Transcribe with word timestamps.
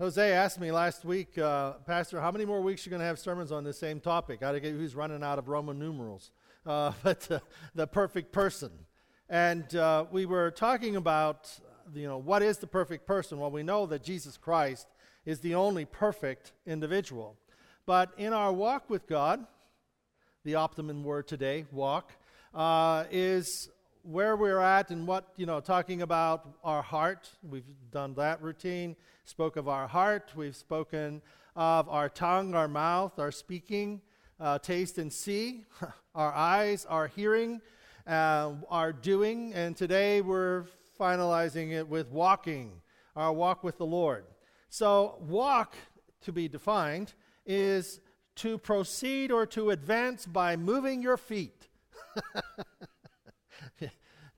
Jose 0.00 0.32
asked 0.32 0.58
me 0.58 0.72
last 0.72 1.04
week, 1.04 1.38
uh, 1.38 1.74
Pastor, 1.86 2.20
how 2.20 2.32
many 2.32 2.44
more 2.44 2.60
weeks 2.60 2.84
are 2.84 2.88
you 2.88 2.90
going 2.90 3.00
to 3.00 3.06
have 3.06 3.16
sermons 3.16 3.52
on 3.52 3.62
this 3.62 3.78
same 3.78 4.00
topic? 4.00 4.42
I 4.42 4.58
get 4.58 4.72
who's 4.72 4.96
running 4.96 5.22
out 5.22 5.38
of 5.38 5.46
Roman 5.46 5.78
numerals, 5.78 6.32
uh, 6.66 6.90
but 7.04 7.30
uh, 7.30 7.38
the 7.76 7.86
perfect 7.86 8.32
person. 8.32 8.72
And 9.28 9.72
uh, 9.76 10.06
we 10.10 10.26
were 10.26 10.50
talking 10.50 10.96
about, 10.96 11.48
you 11.94 12.08
know, 12.08 12.18
what 12.18 12.42
is 12.42 12.58
the 12.58 12.66
perfect 12.66 13.06
person? 13.06 13.38
Well, 13.38 13.52
we 13.52 13.62
know 13.62 13.86
that 13.86 14.02
Jesus 14.02 14.36
Christ 14.36 14.88
is 15.24 15.38
the 15.38 15.54
only 15.54 15.84
perfect 15.84 16.50
individual. 16.66 17.36
But 17.86 18.10
in 18.16 18.32
our 18.32 18.52
walk 18.52 18.90
with 18.90 19.06
God, 19.06 19.46
the 20.42 20.56
optimum 20.56 21.04
word 21.04 21.28
today, 21.28 21.66
walk, 21.70 22.10
uh, 22.52 23.04
is 23.12 23.70
where 24.04 24.36
we're 24.36 24.60
at 24.60 24.90
and 24.90 25.06
what, 25.06 25.32
you 25.36 25.46
know, 25.46 25.60
talking 25.60 26.02
about 26.02 26.46
our 26.62 26.82
heart. 26.82 27.30
We've 27.42 27.64
done 27.90 28.14
that 28.14 28.42
routine, 28.42 28.96
spoke 29.24 29.56
of 29.56 29.66
our 29.66 29.88
heart. 29.88 30.32
We've 30.36 30.54
spoken 30.54 31.22
of 31.56 31.88
our 31.88 32.08
tongue, 32.10 32.54
our 32.54 32.68
mouth, 32.68 33.18
our 33.18 33.32
speaking, 33.32 34.02
uh, 34.38 34.58
taste 34.58 34.98
and 34.98 35.12
see, 35.12 35.64
our 36.14 36.32
eyes, 36.32 36.84
our 36.84 37.06
hearing, 37.08 37.62
uh, 38.06 38.52
our 38.68 38.92
doing. 38.92 39.54
And 39.54 39.74
today 39.74 40.20
we're 40.20 40.66
finalizing 41.00 41.72
it 41.72 41.88
with 41.88 42.10
walking, 42.10 42.82
our 43.16 43.32
walk 43.32 43.64
with 43.64 43.78
the 43.78 43.86
Lord. 43.86 44.24
So, 44.68 45.16
walk, 45.20 45.76
to 46.22 46.32
be 46.32 46.48
defined, 46.48 47.14
is 47.46 48.00
to 48.36 48.58
proceed 48.58 49.30
or 49.30 49.46
to 49.46 49.70
advance 49.70 50.26
by 50.26 50.56
moving 50.56 51.00
your 51.00 51.16
feet. 51.16 51.68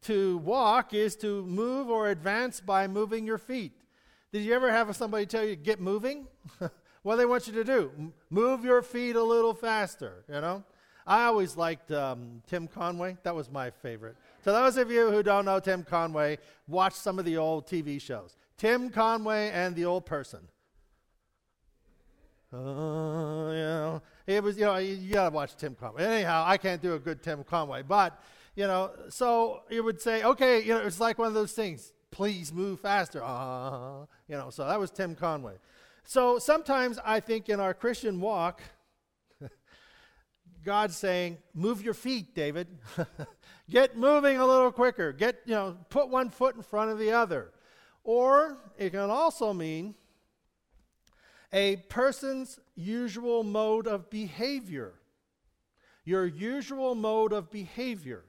to 0.06 0.38
walk 0.38 0.94
is 0.94 1.16
to 1.16 1.44
move 1.46 1.88
or 1.88 2.10
advance 2.10 2.60
by 2.60 2.86
moving 2.86 3.26
your 3.26 3.38
feet. 3.38 3.72
Did 4.32 4.42
you 4.42 4.54
ever 4.54 4.70
have 4.70 4.94
somebody 4.96 5.26
tell 5.26 5.44
you, 5.44 5.56
get 5.56 5.80
moving? 5.80 6.26
what 7.02 7.14
do 7.14 7.16
they 7.16 7.26
want 7.26 7.46
you 7.46 7.52
to 7.54 7.64
do? 7.64 8.12
move 8.30 8.64
your 8.64 8.82
feet 8.82 9.16
a 9.16 9.22
little 9.22 9.54
faster, 9.54 10.24
you 10.28 10.40
know? 10.40 10.64
I 11.06 11.24
always 11.24 11.56
liked 11.56 11.92
um, 11.92 12.42
Tim 12.48 12.66
Conway. 12.66 13.16
That 13.22 13.34
was 13.34 13.50
my 13.50 13.70
favorite. 13.70 14.16
To 14.42 14.50
those 14.50 14.76
of 14.76 14.90
you 14.90 15.10
who 15.10 15.22
don't 15.22 15.44
know 15.44 15.60
Tim 15.60 15.84
Conway, 15.84 16.38
watch 16.66 16.94
some 16.94 17.18
of 17.18 17.24
the 17.24 17.36
old 17.36 17.66
TV 17.66 18.00
shows. 18.00 18.36
Tim 18.56 18.90
Conway 18.90 19.50
and 19.50 19.76
the 19.76 19.84
old 19.84 20.04
person. 20.04 20.40
Uh, 22.52 22.56
you 22.56 22.62
know, 22.62 24.02
it 24.26 24.42
was, 24.42 24.56
you 24.56 24.64
know, 24.64 24.76
you, 24.76 24.94
you 24.94 25.12
got 25.12 25.28
to 25.28 25.34
watch 25.34 25.56
Tim 25.56 25.74
Conway. 25.74 26.04
Anyhow, 26.04 26.44
I 26.46 26.56
can't 26.56 26.80
do 26.80 26.94
a 26.94 26.98
good 26.98 27.22
Tim 27.22 27.44
Conway, 27.44 27.82
but 27.82 28.20
you 28.56 28.66
know, 28.66 28.90
so 29.10 29.62
you 29.70 29.84
would 29.84 30.00
say, 30.00 30.24
okay, 30.24 30.62
you 30.62 30.70
know, 30.70 30.80
it's 30.80 30.98
like 30.98 31.18
one 31.18 31.28
of 31.28 31.34
those 31.34 31.52
things. 31.52 31.92
Please 32.10 32.52
move 32.52 32.80
faster. 32.80 33.22
Uh, 33.22 34.06
you 34.26 34.36
know, 34.36 34.48
so 34.48 34.66
that 34.66 34.80
was 34.80 34.90
Tim 34.90 35.14
Conway. 35.14 35.54
So 36.04 36.38
sometimes 36.38 36.98
I 37.04 37.20
think 37.20 37.50
in 37.50 37.60
our 37.60 37.74
Christian 37.74 38.18
walk, 38.18 38.62
God's 40.64 40.96
saying, 40.96 41.36
move 41.52 41.82
your 41.82 41.92
feet, 41.94 42.34
David. 42.34 42.68
Get 43.70 43.96
moving 43.96 44.38
a 44.38 44.46
little 44.46 44.72
quicker. 44.72 45.12
Get, 45.12 45.40
you 45.44 45.54
know, 45.54 45.76
put 45.90 46.08
one 46.08 46.30
foot 46.30 46.56
in 46.56 46.62
front 46.62 46.90
of 46.90 46.98
the 46.98 47.12
other. 47.12 47.52
Or 48.04 48.56
it 48.78 48.90
can 48.90 49.10
also 49.10 49.52
mean 49.52 49.96
a 51.52 51.76
person's 51.88 52.58
usual 52.74 53.42
mode 53.42 53.86
of 53.86 54.08
behavior. 54.08 54.94
Your 56.04 56.24
usual 56.24 56.94
mode 56.94 57.32
of 57.32 57.50
behavior. 57.50 58.24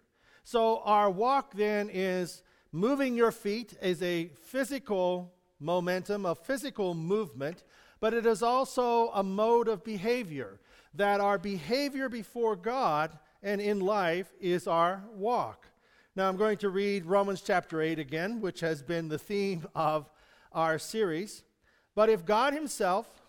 So 0.48 0.78
our 0.86 1.12
walk 1.12 1.56
then 1.56 1.90
is 1.92 2.42
moving 2.72 3.18
your 3.18 3.34
feet 3.34 3.74
is 3.82 4.02
a 4.02 4.30
physical 4.46 5.34
momentum, 5.60 6.26
a 6.26 6.36
physical 6.36 6.94
movement, 6.94 7.66
but 8.00 8.14
it 8.14 8.26
is 8.26 8.42
also 8.42 9.10
a 9.10 9.22
mode 9.22 9.68
of 9.68 9.84
behavior. 9.84 10.62
That 10.94 11.20
our 11.20 11.38
behavior 11.38 12.08
before 12.08 12.56
God 12.56 13.20
and 13.44 13.60
in 13.60 13.82
life 13.82 14.32
is 14.40 14.68
our 14.68 15.04
walk. 15.14 15.68
Now 16.16 16.30
I'm 16.30 16.38
going 16.38 16.60
to 16.60 16.70
read 16.70 17.06
Romans 17.06 17.42
chapter 17.42 17.82
8 17.82 18.00
again, 18.00 18.40
which 18.40 18.62
has 18.62 18.82
been 18.82 19.10
the 19.10 19.20
theme 19.20 19.68
of 19.76 20.10
our 20.54 20.80
series. 20.80 21.44
But 21.94 22.08
if 22.08 22.24
God 22.24 22.54
Himself 22.54 23.22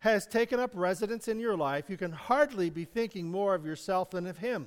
has 0.00 0.26
taken 0.26 0.60
up 0.60 0.72
residence 0.74 1.26
in 1.26 1.40
your 1.40 1.56
life, 1.56 1.88
you 1.88 1.96
can 1.96 2.12
hardly 2.12 2.68
be 2.68 2.84
thinking 2.84 3.30
more 3.30 3.54
of 3.54 3.64
yourself 3.64 4.10
than 4.10 4.26
of 4.26 4.36
Him. 4.36 4.66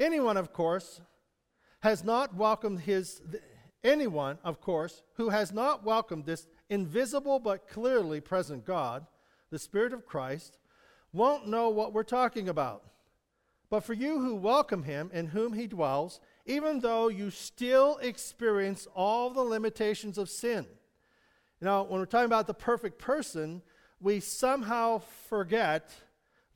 Anyone, 0.00 0.38
of 0.38 0.52
course, 0.54 1.02
has 1.80 2.02
not 2.02 2.34
welcomed 2.34 2.80
his, 2.80 3.20
anyone, 3.84 4.38
of 4.42 4.60
course, 4.60 5.02
who 5.14 5.28
has 5.28 5.52
not 5.52 5.84
welcomed 5.84 6.24
this 6.24 6.48
invisible 6.70 7.38
but 7.38 7.68
clearly 7.68 8.20
present 8.20 8.64
God, 8.64 9.06
the 9.50 9.58
Spirit 9.58 9.92
of 9.92 10.06
Christ, 10.06 10.58
won't 11.12 11.46
know 11.46 11.68
what 11.68 11.92
we're 11.92 12.02
talking 12.02 12.48
about. 12.48 12.82
But 13.68 13.84
for 13.84 13.92
you 13.92 14.20
who 14.20 14.34
welcome 14.34 14.84
him 14.84 15.10
in 15.12 15.26
whom 15.26 15.52
he 15.52 15.66
dwells, 15.66 16.18
even 16.46 16.80
though 16.80 17.08
you 17.08 17.30
still 17.30 17.98
experience 17.98 18.88
all 18.94 19.30
the 19.30 19.42
limitations 19.42 20.16
of 20.16 20.30
sin. 20.30 20.66
Know, 21.60 21.82
when 21.82 22.00
we're 22.00 22.06
talking 22.06 22.24
about 22.24 22.46
the 22.46 22.54
perfect 22.54 22.98
person, 22.98 23.60
we 24.00 24.18
somehow 24.20 25.02
forget 25.28 25.90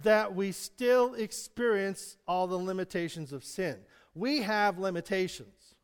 that 0.03 0.35
we 0.35 0.53
still 0.53 1.15
experience 1.15 2.17
all 2.27 2.47
the 2.47 2.57
limitations 2.57 3.33
of 3.33 3.45
sin. 3.45 3.79
We 4.15 4.43
have 4.43 4.79
limitations. 4.79 5.75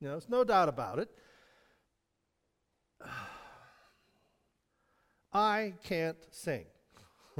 You 0.00 0.08
know, 0.08 0.14
there's 0.14 0.28
no 0.28 0.44
doubt 0.44 0.68
about 0.68 0.98
it. 0.98 1.08
I 5.32 5.74
can't 5.84 6.16
sing. 6.30 6.64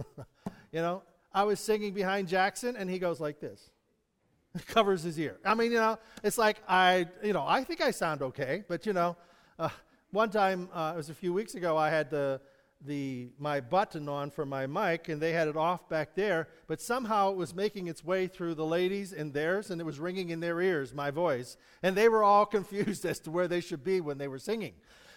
you 0.72 0.80
know, 0.80 1.02
I 1.32 1.44
was 1.44 1.60
singing 1.60 1.92
behind 1.92 2.28
Jackson 2.28 2.76
and 2.76 2.90
he 2.90 2.98
goes 2.98 3.20
like 3.20 3.40
this. 3.40 3.70
Covers 4.68 5.02
his 5.02 5.18
ear. 5.18 5.38
I 5.44 5.54
mean, 5.54 5.72
you 5.72 5.78
know, 5.78 5.98
it's 6.22 6.38
like 6.38 6.58
I, 6.68 7.06
you 7.22 7.32
know, 7.32 7.44
I 7.46 7.64
think 7.64 7.80
I 7.80 7.90
sound 7.90 8.22
okay, 8.22 8.64
but 8.68 8.86
you 8.86 8.92
know, 8.92 9.16
uh, 9.58 9.68
one 10.12 10.30
time, 10.30 10.68
uh, 10.72 10.92
it 10.94 10.96
was 10.96 11.10
a 11.10 11.14
few 11.14 11.32
weeks 11.32 11.54
ago, 11.54 11.76
I 11.76 11.90
had 11.90 12.10
the 12.10 12.40
the 12.84 13.31
my 13.38 13.60
button 13.60 14.09
on 14.09 14.31
for 14.31 14.44
my 14.44 14.66
mic 14.66 15.09
and 15.09 15.20
they 15.20 15.32
had 15.32 15.48
it 15.48 15.56
off 15.56 15.88
back 15.88 16.14
there 16.14 16.48
but 16.66 16.81
somehow 16.81 17.31
it 17.31 17.37
was 17.37 17.54
making 17.54 17.87
its 17.87 18.04
way 18.04 18.26
through 18.26 18.54
the 18.54 18.66
ladies 18.66 19.12
and 19.12 19.32
theirs 19.32 19.70
and 19.70 19.81
it 19.81 19.84
was 19.84 19.98
ringing 19.98 20.31
in 20.31 20.41
their 20.41 20.60
ears 20.60 20.92
my 20.92 21.10
voice. 21.10 21.56
And 21.82 21.97
they 21.97 22.09
were 22.09 22.22
all 22.22 22.47
confused 22.56 23.04
as 23.04 23.19
to 23.20 23.31
where 23.31 23.48
they 23.48 23.60
should 23.60 23.82
be 23.82 24.00
when 24.00 24.19
they 24.19 24.28
were 24.28 24.38
singing. 24.38 24.75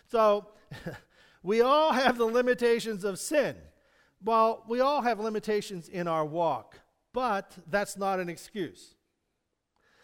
So 0.08 0.48
we 1.44 1.62
all 1.62 1.92
have 1.92 2.18
the 2.18 2.25
limitations 2.25 3.03
of 3.03 3.19
sin. 3.19 3.56
Well 4.24 4.64
we 4.68 4.80
all 4.80 5.02
have 5.02 5.19
limitations 5.19 5.90
in 5.90 6.08
our 6.08 6.25
walk 6.25 6.80
but 7.14 7.58
that's 7.69 7.98
not 7.98 8.19
an 8.19 8.30
excuse. 8.30 8.96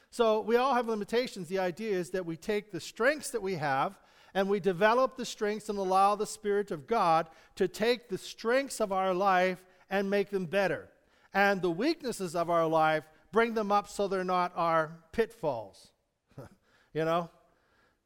So 0.09 0.39
we 0.41 0.55
all 0.55 0.73
have 0.73 0.87
limitations. 0.87 1.47
The 1.47 1.59
idea 1.59 1.97
is 1.97 2.11
that 2.11 2.25
we 2.25 2.37
take 2.37 2.71
the 2.71 2.79
strengths 2.79 3.31
that 3.31 3.41
we 3.41 3.55
have 3.55 3.99
and 4.35 4.49
we 4.49 4.59
develop 4.59 5.15
the 5.15 5.25
strengths 5.25 5.69
and 5.69 5.79
allow 5.79 6.13
the 6.13 6.27
Spirit 6.27 6.69
of 6.69 6.85
God 6.85 7.27
to 7.55 7.69
take 7.69 8.09
the 8.09 8.17
strengths 8.17 8.81
of 8.81 8.91
our 8.91 9.13
life 9.13 9.63
and 9.89 10.09
make 10.09 10.29
them 10.29 10.45
better. 10.45 10.89
And 11.33 11.61
the 11.61 11.71
weaknesses 11.71 12.35
of 12.35 12.49
our 12.49 12.67
life, 12.67 13.05
bring 13.31 13.53
them 13.53 13.71
up 13.71 13.87
so 13.87 14.07
they're 14.09 14.25
not 14.25 14.51
our 14.57 14.91
pitfalls. 15.13 15.89
you 16.93 17.05
know? 17.05 17.29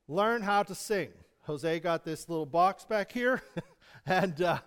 Learn 0.08 0.44
how 0.44 0.62
to 0.64 0.76
sing. 0.76 1.10
Jose 1.44 1.80
got 1.80 2.06
this 2.06 2.30
little 2.30 2.46
box 2.46 2.86
back 2.86 3.12
here, 3.12 3.42
and 4.06 4.40
uh, 4.40 4.60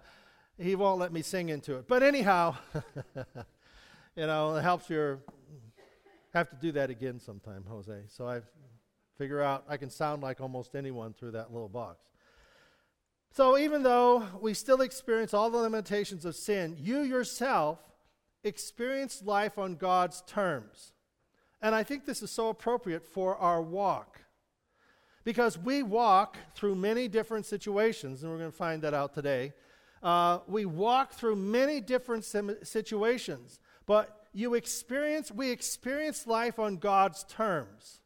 he 0.59 0.75
won't 0.75 0.99
let 0.99 1.13
me 1.13 1.23
sing 1.23 1.49
into 1.49 1.77
it. 1.77 1.87
But 1.87 2.03
anyhow, 2.03 2.57
you 4.17 4.27
know, 4.27 4.57
it 4.57 4.63
helps 4.63 4.91
your. 4.91 5.21
Have 6.35 6.49
to 6.49 6.57
do 6.57 6.73
that 6.73 6.91
again 6.91 7.21
sometime, 7.21 7.65
Jose. 7.69 8.05
So 8.09 8.27
I've 8.27 8.47
figure 9.17 9.43
out 9.43 9.65
I 9.69 9.77
can 9.77 9.91
sound 9.91 10.23
like 10.23 10.41
almost 10.41 10.75
anyone 10.75 11.13
through 11.13 11.33
that 11.33 11.53
little 11.53 11.69
box. 11.69 12.09
So 13.31 13.57
even 13.57 13.83
though 13.83 14.27
we 14.41 14.53
still 14.53 14.83
experience 14.83 15.33
all 15.33 15.49
the 15.51 15.59
limitations 15.59 16.25
of 16.25 16.37
sin, 16.37 16.77
you 16.79 17.01
yourself 17.01 17.79
experience 18.45 19.23
life 19.25 19.59
on 19.59 19.77
God's 19.77 20.23
terms. 20.27 20.93
And 21.63 21.75
I 21.75 21.83
think 21.83 22.05
this 22.05 22.23
is 22.23 22.31
so 22.31 22.49
appropriate 22.49 23.07
for 23.07 23.37
our 23.37 23.63
walk. 23.63 24.21
Because 25.25 25.57
we 25.57 25.83
walk 25.83 26.37
through 26.55 26.75
many 26.75 27.07
different 27.09 27.47
situations, 27.47 28.23
and 28.23 28.31
we're 28.31 28.39
going 28.39 28.51
to 28.51 28.57
find 28.57 28.83
that 28.83 28.93
out 28.93 29.15
today. 29.15 29.53
Uh, 30.03 30.41
we 30.49 30.65
walk 30.67 31.13
through 31.13 31.37
many 31.37 31.81
different 31.81 32.25
sim- 32.25 32.59
situations, 32.65 33.61
but 33.87 34.27
you 34.35 34.55
experience, 34.55 35.31
we 35.31 35.51
experience 35.51 36.27
life 36.27 36.59
on 36.59 36.77
God's 36.77 37.25
terms. 37.25 38.02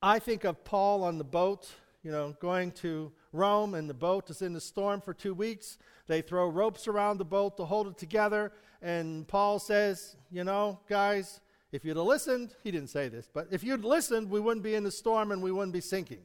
I 0.00 0.20
think 0.20 0.44
of 0.44 0.64
Paul 0.64 1.02
on 1.02 1.18
the 1.18 1.24
boat, 1.24 1.68
you 2.04 2.12
know, 2.12 2.36
going 2.40 2.70
to 2.72 3.10
Rome, 3.32 3.74
and 3.74 3.90
the 3.90 3.94
boat 3.94 4.30
is 4.30 4.42
in 4.42 4.52
the 4.52 4.60
storm 4.60 5.00
for 5.00 5.12
two 5.12 5.34
weeks. 5.34 5.76
They 6.06 6.22
throw 6.22 6.48
ropes 6.48 6.86
around 6.86 7.18
the 7.18 7.24
boat 7.24 7.56
to 7.56 7.64
hold 7.64 7.88
it 7.88 7.98
together. 7.98 8.52
And 8.80 9.26
Paul 9.26 9.58
says, 9.58 10.14
You 10.30 10.44
know, 10.44 10.78
guys, 10.88 11.40
if 11.72 11.84
you'd 11.84 11.96
have 11.96 12.06
listened, 12.06 12.54
he 12.62 12.70
didn't 12.70 12.90
say 12.90 13.08
this, 13.08 13.28
but 13.32 13.48
if 13.50 13.64
you'd 13.64 13.84
listened, 13.84 14.30
we 14.30 14.38
wouldn't 14.38 14.62
be 14.62 14.76
in 14.76 14.84
the 14.84 14.90
storm 14.92 15.32
and 15.32 15.42
we 15.42 15.50
wouldn't 15.50 15.72
be 15.72 15.80
sinking. 15.80 16.22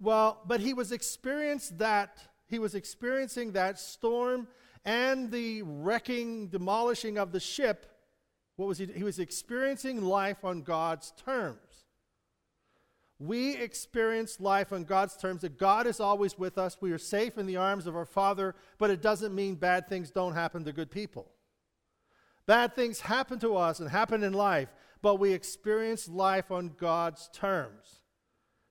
Well, 0.00 0.40
but 0.46 0.60
he 0.60 0.72
was 0.72 0.90
experienced 0.90 1.78
that 1.78 2.18
he 2.46 2.58
was 2.58 2.74
experiencing 2.74 3.52
that 3.52 3.78
storm 3.78 4.48
and 4.84 5.30
the 5.30 5.60
wrecking, 5.62 6.48
demolishing 6.48 7.18
of 7.18 7.32
the 7.32 7.40
ship. 7.40 7.86
What 8.56 8.66
was 8.66 8.78
he? 8.78 8.86
He 8.86 9.02
was 9.02 9.18
experiencing 9.18 10.02
life 10.02 10.42
on 10.42 10.62
God's 10.62 11.12
terms. 11.24 11.58
We 13.18 13.56
experience 13.56 14.40
life 14.40 14.72
on 14.72 14.84
God's 14.84 15.16
terms, 15.16 15.42
that 15.42 15.58
God 15.58 15.86
is 15.86 16.00
always 16.00 16.36
with 16.36 16.58
us. 16.58 16.78
We 16.80 16.90
are 16.92 16.98
safe 16.98 17.38
in 17.38 17.46
the 17.46 17.56
arms 17.56 17.86
of 17.86 17.94
our 17.94 18.04
Father, 18.04 18.54
but 18.78 18.90
it 18.90 19.00
doesn't 19.00 19.34
mean 19.34 19.54
bad 19.54 19.88
things 19.88 20.10
don't 20.10 20.34
happen 20.34 20.64
to 20.64 20.72
good 20.72 20.90
people. 20.90 21.30
Bad 22.46 22.74
things 22.74 23.00
happen 23.00 23.38
to 23.38 23.56
us 23.56 23.80
and 23.80 23.88
happen 23.88 24.22
in 24.22 24.32
life, 24.32 24.68
but 25.00 25.16
we 25.16 25.32
experience 25.32 26.08
life 26.08 26.50
on 26.50 26.74
God's 26.76 27.30
terms. 27.32 28.00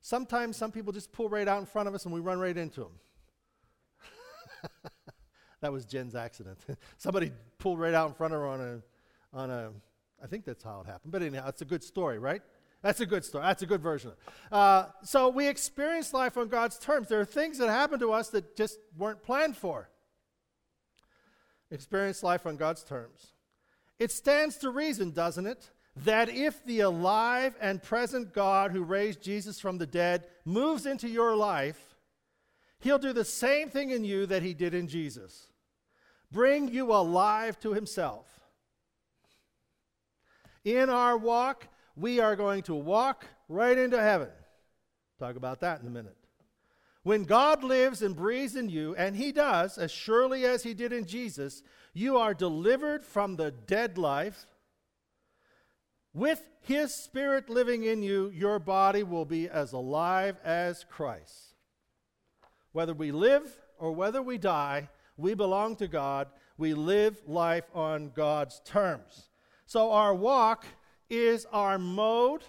Sometimes 0.00 0.56
some 0.56 0.70
people 0.70 0.92
just 0.92 1.12
pull 1.12 1.28
right 1.30 1.48
out 1.48 1.60
in 1.60 1.66
front 1.66 1.88
of 1.88 1.94
us 1.94 2.04
and 2.04 2.12
we 2.12 2.20
run 2.20 2.38
right 2.38 2.56
into 2.56 2.80
them. 2.80 2.92
that 5.62 5.72
was 5.72 5.86
Jen's 5.86 6.14
accident. 6.14 6.58
Somebody 6.98 7.32
pulled 7.58 7.80
right 7.80 7.94
out 7.94 8.08
in 8.08 8.14
front 8.14 8.34
of 8.34 8.40
her 8.40 8.46
on 8.46 8.60
a, 8.60 8.82
on 9.36 9.50
a, 9.50 9.70
I 10.22 10.26
think 10.26 10.44
that's 10.44 10.62
how 10.62 10.82
it 10.82 10.86
happened. 10.86 11.10
But 11.10 11.22
anyhow, 11.22 11.48
it's 11.48 11.62
a 11.62 11.64
good 11.66 11.82
story, 11.82 12.18
right? 12.18 12.42
That's 12.84 13.00
a 13.00 13.06
good 13.06 13.24
story. 13.24 13.44
That's 13.44 13.62
a 13.62 13.66
good 13.66 13.80
version. 13.80 14.12
Uh, 14.52 14.88
so 15.02 15.30
we 15.30 15.48
experience 15.48 16.12
life 16.12 16.36
on 16.36 16.48
God's 16.48 16.78
terms. 16.78 17.08
There 17.08 17.18
are 17.18 17.24
things 17.24 17.56
that 17.56 17.70
happen 17.70 17.98
to 18.00 18.12
us 18.12 18.28
that 18.28 18.58
just 18.58 18.78
weren't 18.98 19.22
planned 19.22 19.56
for. 19.56 19.88
Experience 21.70 22.22
life 22.22 22.44
on 22.44 22.58
God's 22.58 22.84
terms. 22.84 23.28
It 23.98 24.12
stands 24.12 24.58
to 24.58 24.68
reason, 24.68 25.12
doesn't 25.12 25.46
it, 25.46 25.70
that 25.96 26.28
if 26.28 26.62
the 26.66 26.80
alive 26.80 27.54
and 27.58 27.82
present 27.82 28.34
God 28.34 28.70
who 28.70 28.82
raised 28.82 29.22
Jesus 29.22 29.58
from 29.58 29.78
the 29.78 29.86
dead 29.86 30.24
moves 30.44 30.84
into 30.84 31.08
your 31.08 31.34
life, 31.34 31.96
he'll 32.80 32.98
do 32.98 33.14
the 33.14 33.24
same 33.24 33.70
thing 33.70 33.92
in 33.92 34.04
you 34.04 34.26
that 34.26 34.42
he 34.42 34.52
did 34.52 34.74
in 34.74 34.88
Jesus 34.88 35.46
bring 36.30 36.68
you 36.68 36.92
alive 36.92 37.58
to 37.60 37.72
himself. 37.72 38.26
In 40.64 40.90
our 40.90 41.16
walk, 41.16 41.68
we 41.96 42.20
are 42.20 42.36
going 42.36 42.62
to 42.64 42.74
walk 42.74 43.26
right 43.48 43.76
into 43.76 44.00
heaven. 44.00 44.28
Talk 45.18 45.36
about 45.36 45.60
that 45.60 45.80
in 45.80 45.86
a 45.86 45.90
minute. 45.90 46.16
When 47.02 47.24
God 47.24 47.62
lives 47.62 48.00
and 48.02 48.16
breathes 48.16 48.56
in 48.56 48.68
you, 48.68 48.94
and 48.96 49.14
He 49.14 49.30
does, 49.30 49.76
as 49.76 49.90
surely 49.90 50.44
as 50.44 50.62
He 50.62 50.72
did 50.72 50.92
in 50.92 51.06
Jesus, 51.06 51.62
you 51.92 52.16
are 52.16 52.34
delivered 52.34 53.04
from 53.04 53.36
the 53.36 53.50
dead 53.50 53.98
life. 53.98 54.46
With 56.14 56.42
His 56.62 56.94
Spirit 56.94 57.50
living 57.50 57.84
in 57.84 58.02
you, 58.02 58.30
your 58.30 58.58
body 58.58 59.02
will 59.02 59.26
be 59.26 59.48
as 59.48 59.72
alive 59.72 60.36
as 60.42 60.84
Christ. 60.90 61.54
Whether 62.72 62.94
we 62.94 63.12
live 63.12 63.54
or 63.78 63.92
whether 63.92 64.22
we 64.22 64.38
die, 64.38 64.88
we 65.16 65.34
belong 65.34 65.76
to 65.76 65.86
God. 65.86 66.28
We 66.56 66.74
live 66.74 67.20
life 67.26 67.64
on 67.74 68.12
God's 68.14 68.60
terms. 68.64 69.28
So 69.66 69.90
our 69.90 70.14
walk 70.14 70.64
is 71.08 71.46
our 71.52 71.78
mode 71.78 72.44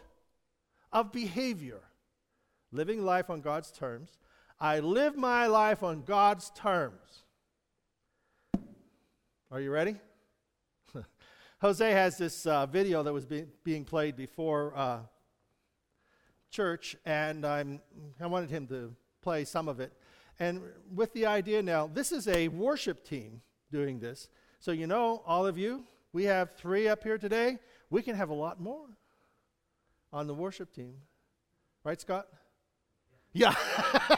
of 0.91 1.11
behavior. 1.11 1.81
Living 2.71 3.03
life 3.03 3.29
on 3.29 3.41
God's 3.41 3.71
terms. 3.71 4.17
I 4.59 4.79
live 4.79 5.17
my 5.17 5.47
life 5.47 5.83
on 5.83 6.03
God's 6.03 6.51
terms. 6.55 7.23
Are 9.51 9.59
you 9.59 9.71
ready? 9.71 9.95
Jose 11.61 11.91
has 11.91 12.17
this 12.17 12.45
uh, 12.45 12.65
video 12.65 13.03
that 13.03 13.13
was 13.13 13.25
be- 13.25 13.45
being 13.63 13.85
played 13.85 14.15
before 14.15 14.75
uh, 14.75 14.99
church, 16.49 16.95
and 17.05 17.45
I'm, 17.45 17.81
I 18.19 18.27
wanted 18.27 18.49
him 18.49 18.67
to 18.67 18.95
play 19.21 19.45
some 19.45 19.67
of 19.67 19.79
it. 19.79 19.93
And 20.39 20.61
with 20.93 21.13
the 21.13 21.25
idea 21.25 21.61
now, 21.61 21.87
this 21.87 22.11
is 22.11 22.27
a 22.27 22.47
worship 22.49 23.05
team 23.05 23.41
doing 23.71 23.99
this. 23.99 24.29
So, 24.59 24.71
you 24.71 24.87
know, 24.87 25.21
all 25.25 25.45
of 25.45 25.57
you, 25.57 25.83
we 26.13 26.23
have 26.25 26.55
three 26.55 26.87
up 26.87 27.03
here 27.03 27.17
today. 27.17 27.59
We 27.89 28.01
can 28.01 28.15
have 28.15 28.29
a 28.29 28.33
lot 28.33 28.59
more 28.59 28.87
on 30.11 30.27
the 30.27 30.33
worship 30.33 30.73
team. 30.73 30.95
Right, 31.83 31.99
Scott? 31.99 32.27
Yeah. 33.33 33.53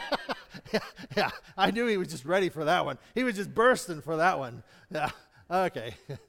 yeah. 0.72 0.80
yeah. 1.16 1.30
I 1.56 1.70
knew 1.70 1.86
he 1.86 1.96
was 1.96 2.08
just 2.08 2.24
ready 2.24 2.48
for 2.48 2.64
that 2.64 2.84
one. 2.84 2.98
He 3.14 3.24
was 3.24 3.36
just 3.36 3.54
bursting 3.54 4.00
for 4.00 4.16
that 4.16 4.38
one. 4.38 4.62
Yeah. 4.90 5.10
Okay. 5.50 5.94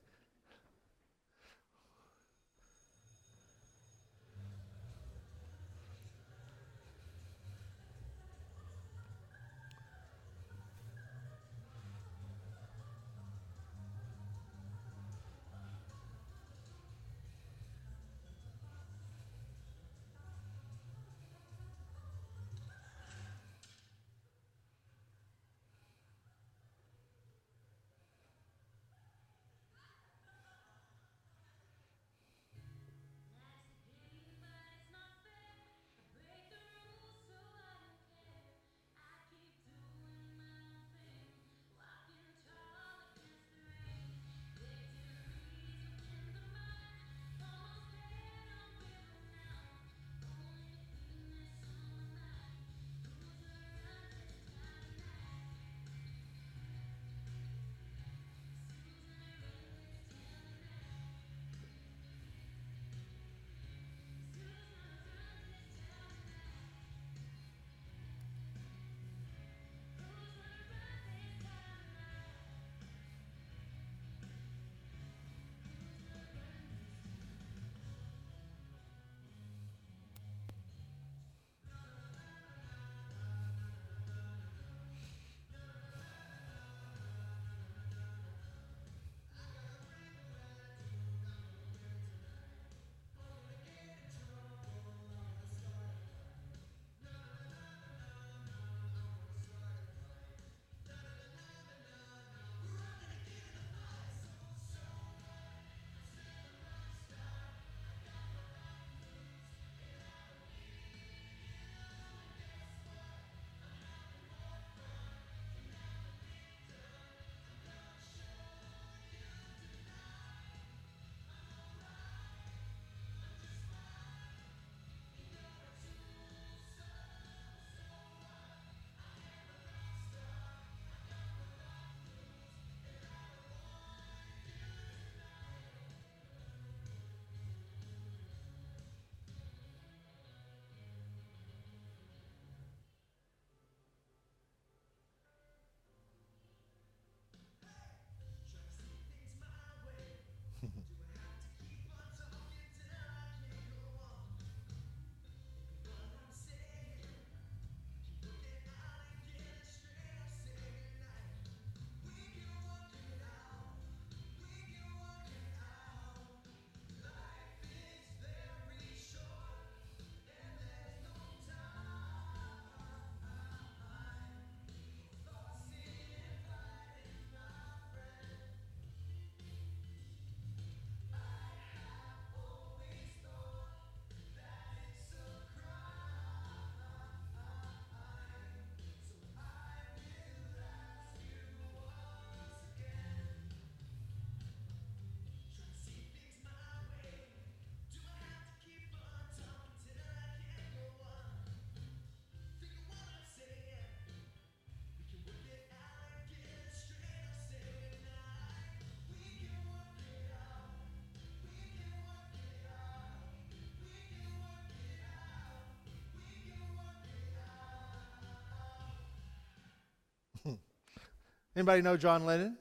Anybody 221.59 221.81
know 221.81 221.97
John 221.97 222.25
Lennon 222.25 222.56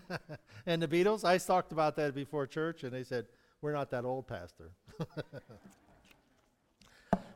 and 0.66 0.80
the 0.80 0.88
Beatles? 0.88 1.26
I 1.26 1.36
talked 1.36 1.72
about 1.72 1.94
that 1.96 2.14
before 2.14 2.46
church, 2.46 2.84
and 2.84 2.90
they 2.90 3.02
said, 3.02 3.26
We're 3.60 3.74
not 3.74 3.90
that 3.90 4.06
old, 4.06 4.26
Pastor. 4.26 4.70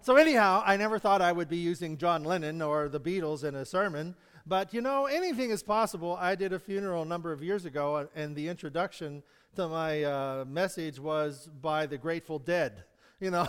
so, 0.01 0.17
anyhow, 0.17 0.63
I 0.65 0.79
never 0.79 0.99
thought 0.99 1.21
I 1.21 1.31
would 1.31 1.51
be 1.51 1.59
using 1.59 1.99
John 1.99 2.25
Lennon 2.25 2.63
or 2.63 2.89
the 2.89 3.01
Beatles 3.01 3.45
in 3.45 3.55
a 3.55 3.67
sermon, 3.67 4.15
but 4.47 4.73
you 4.73 4.81
know, 4.81 5.05
anything 5.05 5.51
is 5.51 5.63
possible. 5.63 6.17
I 6.19 6.37
did 6.37 6.55
a 6.55 6.59
funeral 6.59 7.03
a 7.03 7.05
number 7.05 7.33
of 7.33 7.43
years 7.43 7.67
ago, 7.67 8.09
and 8.17 8.35
the 8.35 8.49
introduction 8.49 9.23
to 9.57 9.69
my 9.69 10.05
uh, 10.05 10.47
message 10.49 10.99
was 10.99 11.51
by 11.61 11.85
the 11.85 11.99
Grateful 11.99 12.39
Dead, 12.39 12.83
you 13.21 13.31
know, 13.31 13.47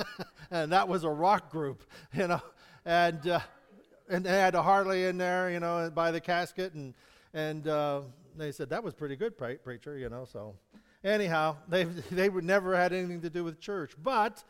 and 0.50 0.72
that 0.72 0.88
was 0.88 1.04
a 1.04 1.10
rock 1.10 1.50
group, 1.50 1.84
you 2.14 2.28
know, 2.28 2.40
and. 2.86 3.28
Uh, 3.28 3.40
and 4.08 4.24
they 4.24 4.30
had 4.30 4.54
a 4.54 4.62
Harley 4.62 5.04
in 5.04 5.18
there, 5.18 5.50
you 5.50 5.60
know, 5.60 5.90
by 5.94 6.10
the 6.10 6.20
casket, 6.20 6.74
and 6.74 6.94
and 7.32 7.66
uh, 7.66 8.02
they 8.36 8.52
said 8.52 8.70
that 8.70 8.82
was 8.82 8.94
pretty 8.94 9.16
good, 9.16 9.36
pre- 9.36 9.56
preacher, 9.56 9.96
you 9.96 10.08
know. 10.08 10.24
So, 10.24 10.54
anyhow, 11.02 11.56
they 11.68 11.84
they 12.10 12.28
would 12.28 12.44
never 12.44 12.76
had 12.76 12.92
anything 12.92 13.20
to 13.22 13.30
do 13.30 13.44
with 13.44 13.60
church, 13.60 13.92
but 14.02 14.44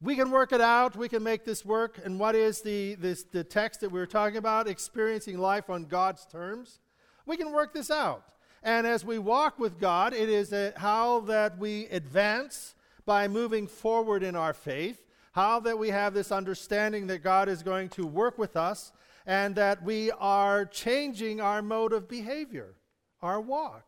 we 0.00 0.16
can 0.16 0.30
work 0.30 0.52
it 0.52 0.60
out. 0.60 0.96
We 0.96 1.08
can 1.08 1.22
make 1.22 1.44
this 1.44 1.64
work. 1.64 2.00
And 2.04 2.18
what 2.18 2.34
is 2.34 2.60
the 2.62 2.94
this 2.96 3.24
the 3.24 3.44
text 3.44 3.80
that 3.80 3.90
we 3.90 4.00
are 4.00 4.06
talking 4.06 4.36
about? 4.36 4.68
Experiencing 4.68 5.38
life 5.38 5.70
on 5.70 5.84
God's 5.84 6.26
terms. 6.26 6.80
We 7.26 7.36
can 7.36 7.52
work 7.52 7.72
this 7.72 7.90
out. 7.90 8.24
And 8.62 8.86
as 8.86 9.04
we 9.04 9.18
walk 9.18 9.58
with 9.58 9.78
God, 9.78 10.14
it 10.14 10.30
is 10.30 10.52
a, 10.52 10.72
how 10.76 11.20
that 11.20 11.58
we 11.58 11.86
advance 11.88 12.74
by 13.04 13.28
moving 13.28 13.66
forward 13.66 14.22
in 14.22 14.34
our 14.34 14.54
faith 14.54 15.03
how 15.34 15.58
that 15.58 15.76
we 15.76 15.88
have 15.90 16.14
this 16.14 16.30
understanding 16.30 17.08
that 17.08 17.18
God 17.18 17.48
is 17.48 17.64
going 17.64 17.88
to 17.90 18.06
work 18.06 18.38
with 18.38 18.56
us 18.56 18.92
and 19.26 19.56
that 19.56 19.82
we 19.82 20.12
are 20.12 20.64
changing 20.64 21.40
our 21.40 21.60
mode 21.60 21.92
of 21.92 22.08
behavior, 22.08 22.74
our 23.20 23.40
walk. 23.40 23.84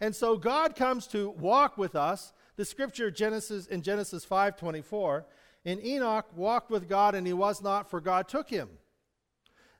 And 0.00 0.16
so 0.16 0.36
God 0.36 0.74
comes 0.74 1.06
to 1.08 1.30
walk 1.30 1.78
with 1.78 1.94
us. 1.94 2.32
The 2.56 2.64
scripture 2.64 3.08
Genesis 3.08 3.66
in 3.66 3.82
Genesis 3.82 4.24
5:24, 4.24 5.26
in 5.64 5.80
Enoch 5.84 6.26
walked 6.34 6.70
with 6.70 6.88
God 6.88 7.14
and 7.14 7.24
he 7.24 7.32
was 7.32 7.62
not 7.62 7.88
for 7.88 8.00
God 8.00 8.26
took 8.26 8.50
him. 8.50 8.68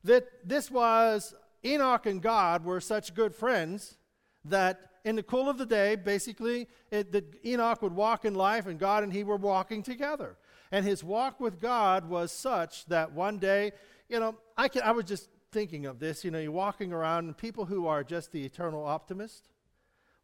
That 0.04 0.28
this 0.44 0.70
was 0.70 1.34
Enoch 1.64 2.06
and 2.06 2.22
God 2.22 2.64
were 2.64 2.80
such 2.80 3.14
good 3.14 3.34
friends 3.34 3.96
that 4.44 4.92
in 5.04 5.16
the 5.16 5.22
cool 5.24 5.48
of 5.48 5.58
the 5.58 5.66
day, 5.66 5.96
basically, 5.96 6.68
it, 6.92 7.10
that 7.10 7.44
Enoch 7.44 7.82
would 7.82 7.94
walk 7.94 8.24
in 8.24 8.34
life 8.34 8.66
and 8.66 8.78
God 8.78 9.02
and 9.02 9.12
he 9.12 9.24
were 9.24 9.36
walking 9.36 9.82
together. 9.82 10.36
And 10.72 10.84
his 10.84 11.02
walk 11.02 11.40
with 11.40 11.60
God 11.60 12.08
was 12.08 12.30
such 12.30 12.86
that 12.86 13.12
one 13.12 13.38
day, 13.38 13.72
you 14.08 14.20
know, 14.20 14.36
I, 14.56 14.68
can, 14.68 14.82
I 14.82 14.92
was 14.92 15.04
just 15.04 15.28
thinking 15.50 15.86
of 15.86 15.98
this. 15.98 16.24
You 16.24 16.30
know, 16.30 16.38
you're 16.38 16.52
walking 16.52 16.92
around 16.92 17.26
and 17.26 17.36
people 17.36 17.64
who 17.64 17.86
are 17.86 18.04
just 18.04 18.32
the 18.32 18.44
eternal 18.44 18.84
optimist. 18.84 19.48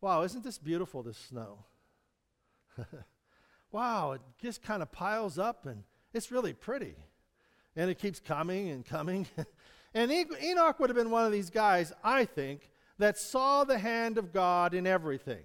Wow, 0.00 0.22
isn't 0.22 0.44
this 0.44 0.58
beautiful, 0.58 1.02
this 1.02 1.18
snow? 1.18 1.64
wow, 3.72 4.12
it 4.12 4.20
just 4.40 4.62
kind 4.62 4.82
of 4.82 4.92
piles 4.92 5.38
up 5.38 5.66
and 5.66 5.82
it's 6.12 6.30
really 6.30 6.52
pretty. 6.52 6.94
And 7.74 7.90
it 7.90 7.98
keeps 7.98 8.20
coming 8.20 8.70
and 8.70 8.84
coming. 8.84 9.26
and 9.94 10.10
Enoch 10.10 10.78
would 10.78 10.90
have 10.90 10.96
been 10.96 11.10
one 11.10 11.26
of 11.26 11.32
these 11.32 11.50
guys, 11.50 11.92
I 12.04 12.24
think, 12.24 12.70
that 12.98 13.18
saw 13.18 13.64
the 13.64 13.78
hand 13.78 14.16
of 14.16 14.32
God 14.32 14.74
in 14.74 14.86
everything. 14.86 15.42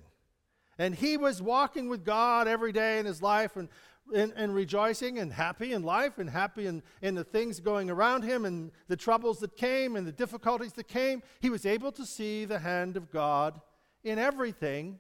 And 0.78 0.96
he 0.96 1.18
was 1.18 1.42
walking 1.42 1.90
with 1.90 2.06
God 2.06 2.48
every 2.48 2.72
day 2.72 3.00
in 3.00 3.06
his 3.06 3.22
life 3.22 3.56
and 3.56 3.68
and, 4.14 4.54
rejoicing 4.56 5.20
and 5.20 5.32
happy 5.32 5.74
in 5.74 5.84
life 5.84 6.18
and 6.18 6.30
happy 6.30 6.68
in, 6.68 6.84
in 7.02 7.16
the 7.16 7.24
things 7.24 7.60
going 7.60 7.90
around 7.90 8.24
him 8.24 8.46
and 8.46 8.72
the 8.88 8.98
troubles 8.98 9.40
that 9.40 9.56
came 9.56 9.96
and 9.96 10.06
the 10.06 10.12
difficulties 10.12 10.74
that 10.74 10.88
came, 10.88 11.24
he 11.40 11.50
was 11.50 11.66
able 11.66 11.92
to 11.94 12.06
see 12.06 12.46
the 12.46 12.60
hand 12.60 12.98
of 12.98 13.12
God 13.12 13.60
in 14.04 14.20
everything. 14.20 15.00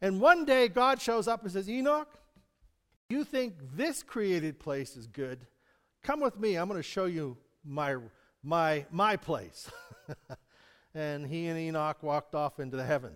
And 0.00 0.20
one 0.20 0.44
day 0.44 0.68
God 0.68 1.00
shows 1.00 1.28
up 1.28 1.42
and 1.42 1.52
says, 1.52 1.68
Enoch, 1.68 2.08
you 3.08 3.24
think 3.24 3.54
this 3.74 4.02
created 4.02 4.58
place 4.58 4.96
is 4.96 5.06
good? 5.06 5.46
Come 6.02 6.20
with 6.20 6.38
me. 6.38 6.56
I'm 6.56 6.68
going 6.68 6.78
to 6.78 6.82
show 6.82 7.04
you 7.04 7.36
my, 7.64 7.96
my, 8.42 8.86
my 8.90 9.16
place. 9.16 9.70
and 10.94 11.26
he 11.26 11.46
and 11.46 11.58
Enoch 11.58 12.02
walked 12.02 12.34
off 12.34 12.58
into 12.58 12.76
the 12.76 12.84
heaven. 12.84 13.12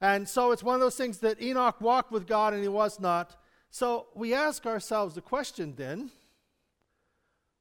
And 0.00 0.28
so 0.28 0.52
it's 0.52 0.62
one 0.62 0.74
of 0.74 0.80
those 0.80 0.96
things 0.96 1.18
that 1.18 1.42
Enoch 1.42 1.80
walked 1.80 2.12
with 2.12 2.26
God 2.26 2.54
and 2.54 2.62
he 2.62 2.68
was 2.68 3.00
not. 3.00 3.36
So 3.70 4.06
we 4.14 4.34
ask 4.34 4.66
ourselves 4.66 5.14
the 5.14 5.20
question 5.20 5.74
then 5.76 6.10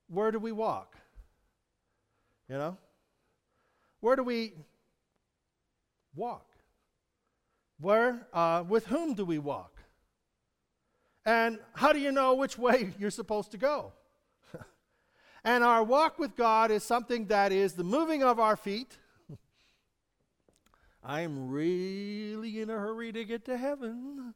where 0.09 0.31
do 0.31 0.39
we 0.39 0.51
walk? 0.51 0.95
You 2.49 2.55
know? 2.55 2.77
Where 3.99 4.15
do 4.15 4.23
we 4.23 4.53
walk? 6.15 6.45
Where, 7.79 8.25
uh, 8.33 8.63
with 8.67 8.87
whom 8.87 9.13
do 9.13 9.25
we 9.25 9.37
walk? 9.37 9.81
And 11.25 11.59
how 11.73 11.91
do 11.91 11.99
you 11.99 12.11
know 12.11 12.35
which 12.35 12.57
way 12.57 12.93
you're 12.97 13.11
supposed 13.11 13.51
to 13.51 13.57
go? 13.57 13.91
and 15.43 15.63
our 15.63 15.83
walk 15.83 16.17
with 16.17 16.35
God 16.35 16.71
is 16.71 16.83
something 16.83 17.25
that 17.25 17.51
is 17.51 17.73
the 17.73 17.83
moving 17.83 18.23
of 18.23 18.39
our 18.39 18.55
feet. 18.55 18.97
I'm 21.03 21.49
really 21.49 22.61
in 22.61 22.69
a 22.69 22.77
hurry 22.77 23.11
to 23.11 23.25
get 23.25 23.43
to 23.45 23.57
heaven. 23.57 24.33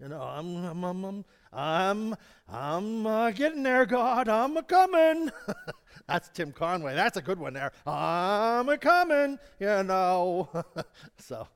You 0.00 0.08
know, 0.08 0.22
I'm, 0.22 0.64
I'm, 0.64 0.84
I'm, 0.84 1.04
I'm, 1.04 1.24
I'm, 1.52 2.16
I'm 2.48 3.06
uh, 3.06 3.30
getting 3.32 3.62
there, 3.62 3.84
God. 3.84 4.28
I'm 4.28 4.56
a 4.56 4.62
coming. 4.62 5.30
That's 6.08 6.30
Tim 6.30 6.52
Conway. 6.52 6.94
That's 6.94 7.18
a 7.18 7.22
good 7.22 7.38
one 7.38 7.52
there. 7.52 7.72
I'm 7.86 8.68
a 8.68 8.78
coming. 8.78 9.38
You 9.58 9.82
know. 9.82 10.48
so 11.18 11.46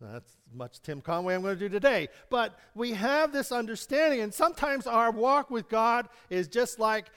that's 0.00 0.38
much 0.54 0.80
Tim 0.80 1.02
Conway 1.02 1.34
I'm 1.34 1.42
going 1.42 1.58
to 1.58 1.60
do 1.60 1.68
today. 1.68 2.08
But 2.30 2.58
we 2.74 2.92
have 2.92 3.32
this 3.32 3.52
understanding, 3.52 4.20
and 4.20 4.32
sometimes 4.32 4.86
our 4.86 5.10
walk 5.10 5.50
with 5.50 5.68
God 5.68 6.08
is 6.30 6.48
just 6.48 6.78
like 6.78 7.10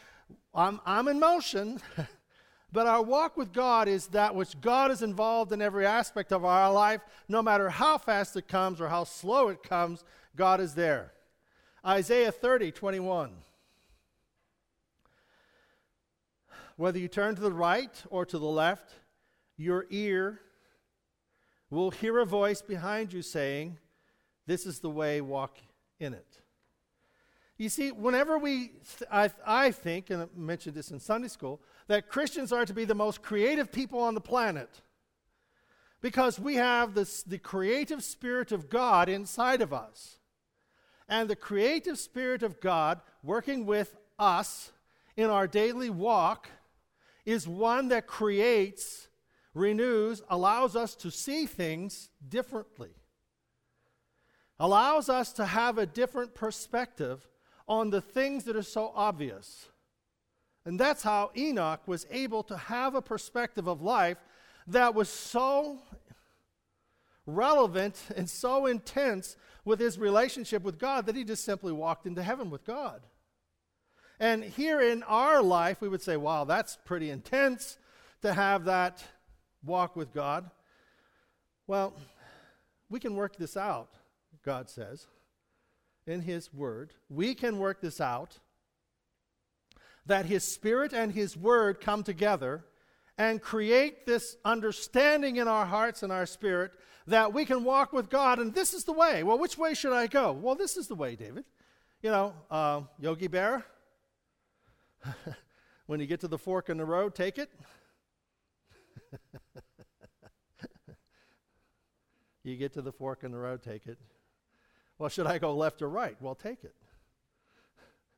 I'm, 0.53 0.81
I'm 0.85 1.07
in 1.07 1.19
motion. 1.19 1.79
But 2.73 2.87
our 2.87 3.03
walk 3.03 3.37
with 3.37 3.53
God 3.53 3.87
is 3.87 4.07
that 4.07 4.33
which 4.33 4.59
God 4.59 4.89
is 4.89 5.03
involved 5.03 5.51
in 5.51 5.61
every 5.61 5.85
aspect 5.85 6.33
of 6.33 6.43
our 6.43 6.73
life, 6.73 7.01
no 7.29 7.43
matter 7.43 7.69
how 7.69 7.99
fast 7.99 8.35
it 8.35 8.47
comes 8.47 8.81
or 8.81 8.87
how 8.87 9.03
slow 9.03 9.49
it 9.49 9.61
comes, 9.61 10.03
God 10.35 10.59
is 10.59 10.75
there. 10.75 11.13
Isaiah 11.85 12.31
30, 12.31 12.71
21. 12.71 13.31
Whether 16.75 16.99
you 16.99 17.07
turn 17.07 17.35
to 17.35 17.41
the 17.41 17.51
right 17.51 18.03
or 18.09 18.25
to 18.25 18.39
the 18.39 18.45
left, 18.45 18.91
your 19.57 19.85
ear 19.89 20.39
will 21.69 21.91
hear 21.91 22.19
a 22.19 22.25
voice 22.25 22.61
behind 22.61 23.13
you 23.13 23.21
saying, 23.21 23.77
This 24.47 24.65
is 24.65 24.79
the 24.79 24.89
way, 24.89 25.21
walk 25.21 25.57
in 25.99 26.13
it. 26.13 26.39
You 27.57 27.69
see, 27.69 27.91
whenever 27.91 28.37
we, 28.37 28.71
I, 29.11 29.29
I 29.45 29.71
think, 29.71 30.09
and 30.09 30.23
I 30.23 30.25
mentioned 30.35 30.75
this 30.75 30.89
in 30.89 30.99
Sunday 30.99 31.27
school, 31.27 31.61
that 31.87 32.09
Christians 32.09 32.51
are 32.51 32.65
to 32.65 32.73
be 32.73 32.85
the 32.85 32.95
most 32.95 33.21
creative 33.21 33.71
people 33.71 33.99
on 33.99 34.15
the 34.15 34.21
planet 34.21 34.81
because 36.01 36.39
we 36.39 36.55
have 36.55 36.95
this, 36.95 37.23
the 37.23 37.37
creative 37.37 38.03
spirit 38.03 38.51
of 38.51 38.69
God 38.69 39.07
inside 39.07 39.61
of 39.61 39.71
us. 39.71 40.17
And 41.07 41.29
the 41.29 41.35
creative 41.35 41.99
Spirit 41.99 42.43
of 42.43 42.59
God 42.59 43.01
working 43.23 43.65
with 43.65 43.95
us 44.17 44.71
in 45.15 45.29
our 45.29 45.47
daily 45.47 45.89
walk 45.89 46.49
is 47.25 47.47
one 47.47 47.89
that 47.89 48.07
creates, 48.07 49.07
renews, 49.53 50.21
allows 50.29 50.75
us 50.75 50.95
to 50.95 51.11
see 51.11 51.45
things 51.45 52.09
differently, 52.27 52.91
allows 54.59 55.09
us 55.09 55.31
to 55.33 55.45
have 55.45 55.77
a 55.77 55.85
different 55.85 56.35
perspective 56.35 57.27
on 57.67 57.89
the 57.89 58.01
things 58.01 58.43
that 58.43 58.55
are 58.55 58.61
so 58.61 58.91
obvious. 58.95 59.67
And 60.65 60.79
that's 60.79 61.03
how 61.03 61.31
Enoch 61.35 61.81
was 61.87 62.07
able 62.09 62.43
to 62.43 62.57
have 62.57 62.95
a 62.95 63.01
perspective 63.01 63.67
of 63.67 63.81
life 63.81 64.17
that 64.67 64.95
was 64.95 65.09
so 65.09 65.79
relevant 67.25 68.01
and 68.15 68.29
so 68.29 68.65
intense 68.65 69.35
with 69.65 69.79
his 69.79 69.97
relationship 69.97 70.63
with 70.63 70.79
God 70.79 71.05
that 71.05 71.15
he 71.15 71.23
just 71.23 71.45
simply 71.45 71.71
walked 71.71 72.05
into 72.05 72.23
heaven 72.23 72.49
with 72.49 72.65
God. 72.65 73.01
And 74.19 74.43
here 74.43 74.81
in 74.81 75.03
our 75.03 75.41
life, 75.41 75.81
we 75.81 75.89
would 75.89 76.01
say, 76.01 76.17
wow, 76.17 76.43
that's 76.43 76.77
pretty 76.85 77.09
intense 77.09 77.77
to 78.21 78.33
have 78.33 78.65
that 78.65 79.03
walk 79.63 79.95
with 79.95 80.13
God. 80.13 80.49
Well, 81.67 81.93
we 82.89 82.99
can 82.99 83.15
work 83.15 83.37
this 83.37 83.57
out, 83.57 83.89
God 84.45 84.69
says 84.69 85.07
in 86.05 86.21
His 86.21 86.53
Word. 86.53 86.93
We 87.09 87.35
can 87.35 87.59
work 87.59 87.81
this 87.81 88.01
out 88.01 88.39
that 90.05 90.25
His 90.25 90.43
Spirit 90.43 90.93
and 90.93 91.13
His 91.13 91.37
Word 91.37 91.79
come 91.79 92.03
together 92.03 92.65
and 93.17 93.41
create 93.41 94.05
this 94.05 94.37
understanding 94.43 95.37
in 95.37 95.47
our 95.47 95.65
hearts 95.65 96.03
and 96.03 96.11
our 96.11 96.25
spirit 96.25 96.71
that 97.07 97.33
we 97.33 97.45
can 97.45 97.63
walk 97.63 97.93
with 97.93 98.09
God 98.09 98.39
and 98.39 98.53
this 98.53 98.73
is 98.73 98.83
the 98.85 98.93
way. 98.93 99.23
Well, 99.23 99.37
which 99.37 99.57
way 99.57 99.73
should 99.73 99.93
I 99.93 100.07
go? 100.07 100.31
Well, 100.31 100.55
this 100.55 100.77
is 100.77 100.87
the 100.87 100.95
way, 100.95 101.15
David. 101.15 101.45
You 102.01 102.11
know, 102.11 102.33
uh, 102.49 102.81
Yogi 102.99 103.27
Berra, 103.29 103.63
when 105.85 105.99
you 105.99 106.05
get 106.05 106.19
to 106.21 106.27
the 106.27 106.37
fork 106.37 106.69
in 106.69 106.77
the 106.77 106.85
road, 106.85 107.15
take 107.15 107.37
it. 107.37 107.49
you 112.43 112.57
get 112.57 112.73
to 112.73 112.81
the 112.81 112.91
fork 112.91 113.23
in 113.23 113.31
the 113.31 113.37
road, 113.37 113.63
take 113.63 113.85
it. 113.85 113.97
Well, 114.97 115.09
should 115.09 115.27
I 115.27 115.37
go 115.37 115.55
left 115.55 115.81
or 115.81 115.89
right? 115.89 116.15
Well, 116.21 116.35
take 116.35 116.63
it. 116.63 116.75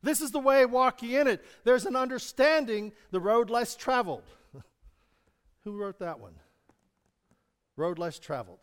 This 0.02 0.20
is 0.20 0.30
the 0.30 0.38
way, 0.38 0.66
walk 0.66 1.02
in 1.02 1.26
it. 1.26 1.44
There's 1.64 1.86
an 1.86 1.96
understanding 1.96 2.92
the 3.10 3.20
road 3.20 3.50
less 3.50 3.74
traveled. 3.74 4.22
Who 5.66 5.76
wrote 5.76 5.98
that 5.98 6.20
one? 6.20 6.36
Road 7.76 7.98
less 7.98 8.18
traveled. 8.18 8.60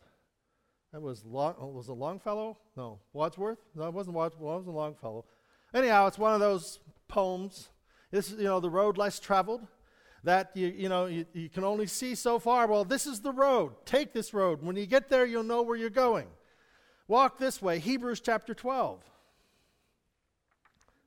That 0.92 1.02
was 1.02 1.22
long, 1.24 1.54
oh, 1.60 1.68
was 1.68 1.88
it 1.88 1.92
Longfellow? 1.92 2.56
No, 2.76 2.98
Wordsworth. 3.12 3.58
No, 3.74 3.84
it 3.84 3.92
wasn't 3.92 4.16
Wordsworth. 4.16 4.42
Well, 4.42 4.56
it 4.56 4.64
was 4.64 4.74
Longfellow. 4.74 5.26
Anyhow, 5.74 6.06
it's 6.06 6.18
one 6.18 6.32
of 6.32 6.40
those 6.40 6.80
poems. 7.06 7.68
This 8.10 8.32
is, 8.32 8.38
you 8.38 8.44
know, 8.44 8.58
the 8.58 8.70
road 8.70 8.96
less 8.96 9.20
traveled 9.20 9.66
that 10.22 10.52
you, 10.54 10.68
you 10.68 10.88
know 10.88 11.04
you, 11.04 11.26
you 11.34 11.50
can 11.50 11.62
only 11.62 11.86
see 11.86 12.14
so 12.14 12.38
far. 12.38 12.66
Well, 12.66 12.86
this 12.86 13.06
is 13.06 13.20
the 13.20 13.32
road. 13.32 13.74
Take 13.84 14.14
this 14.14 14.32
road. 14.32 14.62
When 14.62 14.74
you 14.74 14.86
get 14.86 15.10
there, 15.10 15.26
you'll 15.26 15.42
know 15.42 15.60
where 15.60 15.76
you're 15.76 15.90
going. 15.90 16.28
Walk 17.06 17.36
this 17.36 17.60
way. 17.60 17.80
Hebrews 17.80 18.20
chapter 18.20 18.54
12 18.54 19.04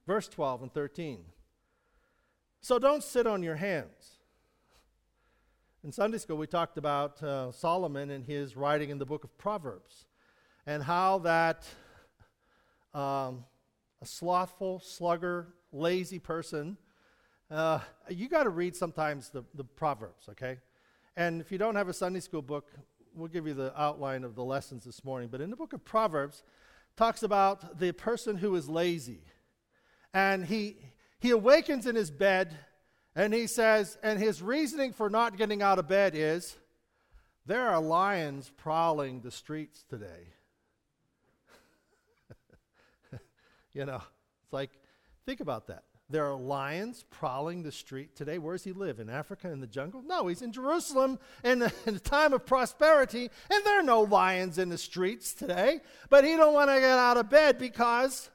verse 0.06 0.27
12 0.30 0.62
and 0.62 0.74
13. 0.74 1.25
So 2.62 2.80
don't 2.80 3.04
sit 3.04 3.27
on 3.27 3.44
your 3.44 3.56
hands. 3.56 4.17
In 5.84 5.92
Sunday 5.92 6.18
school, 6.18 6.38
we 6.38 6.48
talked 6.48 6.80
about 6.80 7.22
uh, 7.22 7.52
Solomon 7.52 8.10
and 8.10 8.26
his 8.26 8.58
writing 8.58 8.90
in 8.90 8.98
the 8.98 9.06
book 9.06 9.24
of 9.24 9.38
Proverbs 9.38 10.08
and 10.66 10.82
how 10.82 11.20
that 11.20 11.68
um, 12.96 13.46
a 14.02 14.06
slothful, 14.06 14.80
slugger, 14.80 15.54
lazy 15.72 16.18
person, 16.18 16.78
uh, 17.52 17.80
you 18.10 18.28
got 18.28 18.44
to 18.44 18.50
read 18.50 18.76
sometimes 18.76 19.30
the, 19.30 19.44
the 19.54 19.64
Proverbs, 19.64 20.28
okay? 20.30 20.58
And 21.16 21.40
if 21.42 21.52
you 21.52 21.60
don't 21.60 21.76
have 21.76 21.90
a 21.90 21.94
Sunday 21.94 22.22
school 22.22 22.42
book, 22.42 22.72
we'll 23.13 23.28
give 23.28 23.46
you 23.46 23.54
the 23.54 23.72
outline 23.80 24.24
of 24.24 24.34
the 24.34 24.44
lessons 24.44 24.84
this 24.84 25.04
morning. 25.04 25.30
But 25.32 25.42
in 25.42 25.52
the 25.52 25.56
book 25.56 25.74
of 25.74 25.86
Proverbs, 25.86 26.42
talks 26.96 27.22
about 27.22 27.78
the 27.78 27.92
person 27.92 28.38
who 28.38 28.56
is 28.56 28.68
lazy 28.68 29.22
and 30.12 30.44
he, 30.44 30.78
he 31.20 31.30
awakens 31.30 31.86
in 31.86 31.96
his 31.96 32.10
bed 32.10 32.58
and 33.17 33.34
he 33.34 33.47
says, 33.47 33.97
and 34.03 34.19
his 34.19 34.43
reasoning 34.43 34.93
for 34.93 35.10
not 35.10 35.38
getting 35.38 35.63
out 35.63 35.80
of 35.80 35.88
bed 35.88 36.13
is, 36.15 36.56
there 37.47 37.67
are 37.67 37.82
lions 37.82 38.51
prowling 38.58 39.21
the 39.21 39.32
streets 39.32 39.84
today. 39.89 40.27
you 43.73 43.86
know, 43.86 44.03
it's 44.43 44.53
like, 44.53 44.69
think 45.25 45.39
about 45.39 45.65
that. 45.65 45.86
There 46.12 46.27
are 46.27 46.36
lions 46.36 47.06
prowling 47.10 47.63
the 47.63 47.71
street 47.71 48.15
today. 48.15 48.38
Where 48.38 48.53
does 48.53 48.63
he 48.63 48.71
live? 48.71 48.99
In 48.99 49.10
Africa, 49.10 49.51
in 49.51 49.62
the 49.62 49.67
jungle? 49.67 50.03
No, 50.03 50.27
he's 50.27 50.43
in 50.43 50.53
Jerusalem 50.53 51.17
in 51.43 51.63
a, 51.63 51.71
in 51.88 51.95
a 51.95 51.99
time 51.99 52.34
of 52.34 52.45
prosperity, 52.45 53.32
and 53.49 53.65
there 53.65 53.80
are 53.80 53.84
no 53.84 54.01
lions 54.01 54.60
in 54.60 54.69
the 54.69 54.77
streets 54.77 55.34
today. 55.34 55.80
But 56.12 56.23
he 56.23 56.36
don't 56.36 56.53
want 56.53 56.69
to 56.69 56.80
get 56.80 56.99
out 56.99 57.17
of 57.17 57.32
bed 57.32 57.58
because 57.58 58.30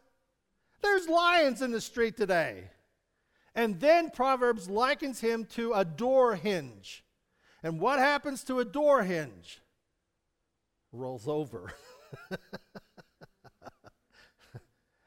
there's 0.82 1.06
lions 1.06 1.62
in 1.62 1.70
the 1.70 1.80
street 1.80 2.16
today. 2.16 2.64
And 3.54 3.80
then 3.80 4.10
Proverbs 4.10 4.68
likens 4.68 5.20
him 5.20 5.44
to 5.56 5.72
a 5.74 5.84
door 5.84 6.36
hinge. 6.36 7.04
And 7.62 7.78
what 7.80 7.98
happens 7.98 8.42
to 8.44 8.60
a 8.60 8.64
door 8.64 9.02
hinge? 9.02 9.60
Rolls 10.90 11.28
over. 11.28 11.72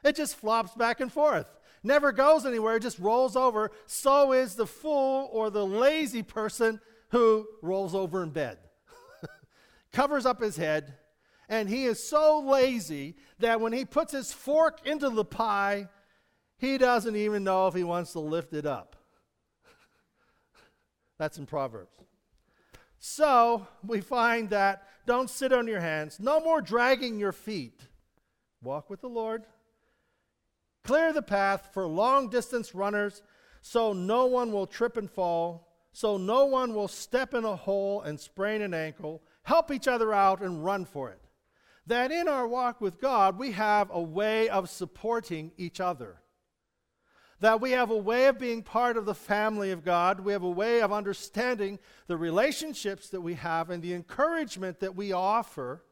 it 0.04 0.16
just 0.16 0.36
flops 0.36 0.76
back 0.76 1.00
and 1.00 1.12
forth. 1.12 1.48
Never 1.84 2.12
goes 2.12 2.46
anywhere, 2.46 2.78
it 2.78 2.82
just 2.82 3.00
rolls 3.00 3.36
over. 3.36 3.72
So 3.86 4.32
is 4.32 4.56
the 4.56 4.66
fool 4.66 5.30
or 5.32 5.50
the 5.50 5.66
lazy 5.66 6.24
person 6.24 6.80
who 7.10 7.48
rolls 7.62 7.94
over 7.94 8.24
in 8.24 8.32
bed. 8.32 8.58
Covers 9.92 10.26
up 10.26 10.42
his 10.42 10.58
head, 10.58 10.96
and 11.48 11.70
he 11.70 11.86
is 11.86 12.08
so 12.08 12.40
lazy 12.40 13.16
that 13.40 13.62
when 13.62 13.72
he 13.72 13.86
puts 13.86 14.14
his 14.14 14.34
fork 14.34 14.86
into 14.88 15.10
the 15.10 15.26
pie, 15.26 15.90
he 16.58 16.78
doesn't 16.78 17.16
even 17.16 17.44
know 17.44 17.68
if 17.68 17.74
he 17.74 17.84
wants 17.84 18.14
to 18.14 18.20
lift 18.20 18.54
it 18.54 18.66
up. 18.66 18.96
That's 21.18 21.38
in 21.38 21.46
Proverbs. 21.46 21.96
So 23.00 23.68
we 23.86 24.02
find 24.02 24.50
that 24.50 24.88
don't 25.06 25.30
sit 25.30 25.54
on 25.54 25.68
your 25.68 25.80
hands, 25.80 26.20
no 26.20 26.40
more 26.40 26.62
dragging 26.62 27.20
your 27.20 27.32
feet. 27.32 27.82
Walk 28.64 28.90
with 28.90 29.02
the 29.02 29.10
Lord. 29.10 29.44
Clear 30.84 31.14
the 31.14 31.22
path 31.22 31.70
for 31.74 31.86
long 31.86 32.30
distance 32.30 32.74
runners 32.74 33.22
so 33.62 33.94
no 33.94 34.26
one 34.28 34.52
will 34.52 34.68
trip 34.68 34.98
and 34.98 35.10
fall, 35.10 35.68
so 35.92 36.18
no 36.18 36.46
one 36.46 36.74
will 36.74 36.88
step 36.88 37.34
in 37.34 37.44
a 37.44 37.56
hole 37.56 38.02
and 38.02 38.20
sprain 38.20 38.62
an 38.62 38.74
ankle. 38.74 39.24
Help 39.44 39.72
each 39.72 39.88
other 39.88 40.14
out 40.14 40.42
and 40.42 40.64
run 40.64 40.86
for 40.86 41.10
it 41.10 41.20
that 41.88 42.12
in 42.12 42.28
our 42.28 42.48
walk 42.48 42.82
with 42.82 43.00
God, 43.00 43.38
we 43.38 43.52
have 43.52 43.90
a 43.92 44.02
way 44.02 44.50
of 44.50 44.70
supporting 44.70 45.52
each 45.58 45.80
other. 45.80 46.18
That 47.46 47.62
we 47.62 47.74
have 47.74 47.92
a 47.92 47.96
way 47.96 48.26
of 48.26 48.40
being 48.40 48.64
part 48.64 48.98
of 48.98 49.06
the 49.06 49.14
family 49.14 49.70
of 49.70 49.86
God. 49.86 50.20
We 50.20 50.34
have 50.34 50.42
a 50.42 50.50
way 50.50 50.82
of 50.82 50.92
understanding 50.92 51.78
the 52.08 52.18
relationships 52.18 53.10
that 53.10 53.22
we 53.22 53.36
have 53.36 53.70
and 53.70 53.84
the 53.84 53.94
encouragement 53.94 54.80
that 54.80 54.96
we 54.96 55.12
offer. 55.12 55.84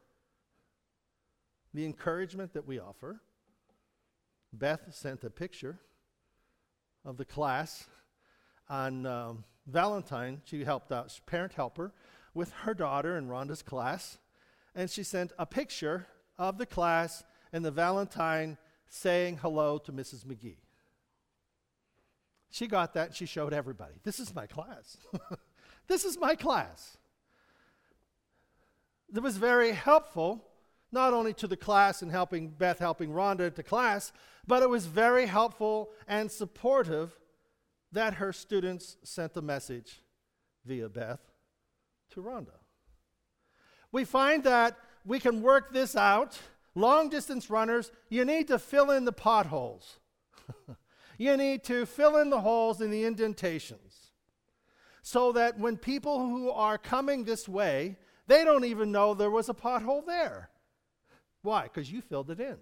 The 1.72 1.84
encouragement 1.84 2.54
that 2.54 2.66
we 2.66 2.80
offer. 2.80 3.20
Beth 4.52 4.92
sent 4.92 5.22
a 5.22 5.30
picture 5.30 5.78
of 7.04 7.18
the 7.18 7.24
class 7.24 7.86
on 8.68 9.06
um, 9.06 9.44
Valentine. 9.68 10.42
She 10.46 10.64
helped 10.64 10.90
out, 10.90 11.16
parent 11.24 11.52
helper, 11.52 11.92
with 12.34 12.50
her 12.64 12.74
daughter 12.74 13.16
in 13.16 13.28
Rhonda's 13.28 13.62
class 13.62 14.18
and 14.74 14.90
she 14.90 15.04
sent 15.04 15.32
a 15.38 15.46
picture 15.46 16.08
of 16.36 16.58
the 16.58 16.66
class 16.66 17.22
and 17.52 17.64
the 17.64 17.70
Valentine 17.70 18.58
saying 18.88 19.36
hello 19.36 19.78
to 19.78 19.92
Mrs. 19.92 20.24
McGee. 20.24 20.56
She 22.54 22.66
got 22.66 22.94
that 22.94 23.06
and 23.08 23.16
she 23.16 23.26
showed 23.26 23.52
everybody. 23.52 23.94
This 24.04 24.20
is 24.20 24.34
my 24.34 24.46
class. 24.46 24.96
this 25.88 26.04
is 26.04 26.18
my 26.18 26.34
class. 26.34 26.96
It 29.12 29.22
was 29.22 29.36
very 29.36 29.72
helpful, 29.72 30.44
not 30.92 31.12
only 31.12 31.32
to 31.34 31.46
the 31.46 31.56
class 31.56 32.02
and 32.02 32.10
helping 32.10 32.48
Beth 32.48 32.78
helping 32.78 33.10
Rhonda 33.10 33.52
to 33.54 33.62
class, 33.62 34.12
but 34.46 34.62
it 34.62 34.68
was 34.68 34.86
very 34.86 35.26
helpful 35.26 35.90
and 36.06 36.30
supportive 36.30 37.18
that 37.90 38.14
her 38.14 38.32
students 38.32 38.98
sent 39.02 39.36
a 39.36 39.42
message 39.42 40.02
via 40.64 40.88
Beth 40.88 41.20
to 42.10 42.22
Rhonda 42.22 42.58
we 43.94 44.04
find 44.04 44.42
that 44.42 44.76
we 45.06 45.20
can 45.20 45.40
work 45.40 45.72
this 45.72 45.94
out. 45.94 46.36
Long 46.74 47.08
distance 47.08 47.48
runners, 47.48 47.92
you 48.08 48.24
need 48.24 48.48
to 48.48 48.58
fill 48.58 48.90
in 48.90 49.04
the 49.04 49.12
potholes. 49.12 50.00
you 51.18 51.36
need 51.36 51.64
to 51.64 51.86
fill 51.86 52.16
in 52.16 52.30
the 52.30 52.40
holes 52.40 52.80
in 52.80 52.90
the 52.90 53.04
indentations 53.04 54.10
so 55.02 55.32
that 55.32 55.58
when 55.58 55.76
people 55.76 56.18
who 56.18 56.50
are 56.50 56.78
coming 56.78 57.24
this 57.24 57.48
way, 57.48 57.96
they 58.26 58.42
don't 58.42 58.64
even 58.64 58.90
know 58.90 59.12
there 59.12 59.30
was 59.30 59.48
a 59.48 59.54
pothole 59.54 60.04
there. 60.06 60.48
Why? 61.42 61.64
Because 61.64 61.92
you 61.92 62.00
filled 62.00 62.30
it 62.30 62.40
in. 62.40 62.56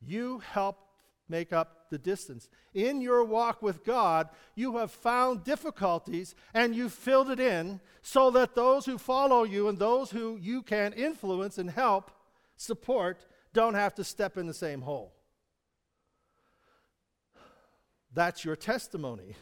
You 0.00 0.38
helped 0.38 0.84
make 1.28 1.52
up 1.52 1.90
the 1.90 1.98
distance. 1.98 2.48
In 2.72 3.00
your 3.00 3.24
walk 3.24 3.62
with 3.62 3.84
God, 3.84 4.28
you 4.54 4.76
have 4.76 4.92
found 4.92 5.42
difficulties 5.44 6.36
and 6.54 6.74
you 6.74 6.88
filled 6.88 7.30
it 7.30 7.40
in 7.40 7.80
so 8.00 8.30
that 8.30 8.54
those 8.54 8.86
who 8.86 8.96
follow 8.96 9.42
you 9.42 9.68
and 9.68 9.78
those 9.78 10.10
who 10.10 10.36
you 10.36 10.62
can 10.62 10.92
influence 10.92 11.58
and 11.58 11.70
help, 11.70 12.12
support, 12.56 13.26
don't 13.52 13.74
have 13.74 13.94
to 13.96 14.04
step 14.04 14.36
in 14.36 14.46
the 14.46 14.54
same 14.54 14.82
hole. 14.82 15.14
That's 18.14 18.44
your 18.44 18.56
testimony 18.56 19.36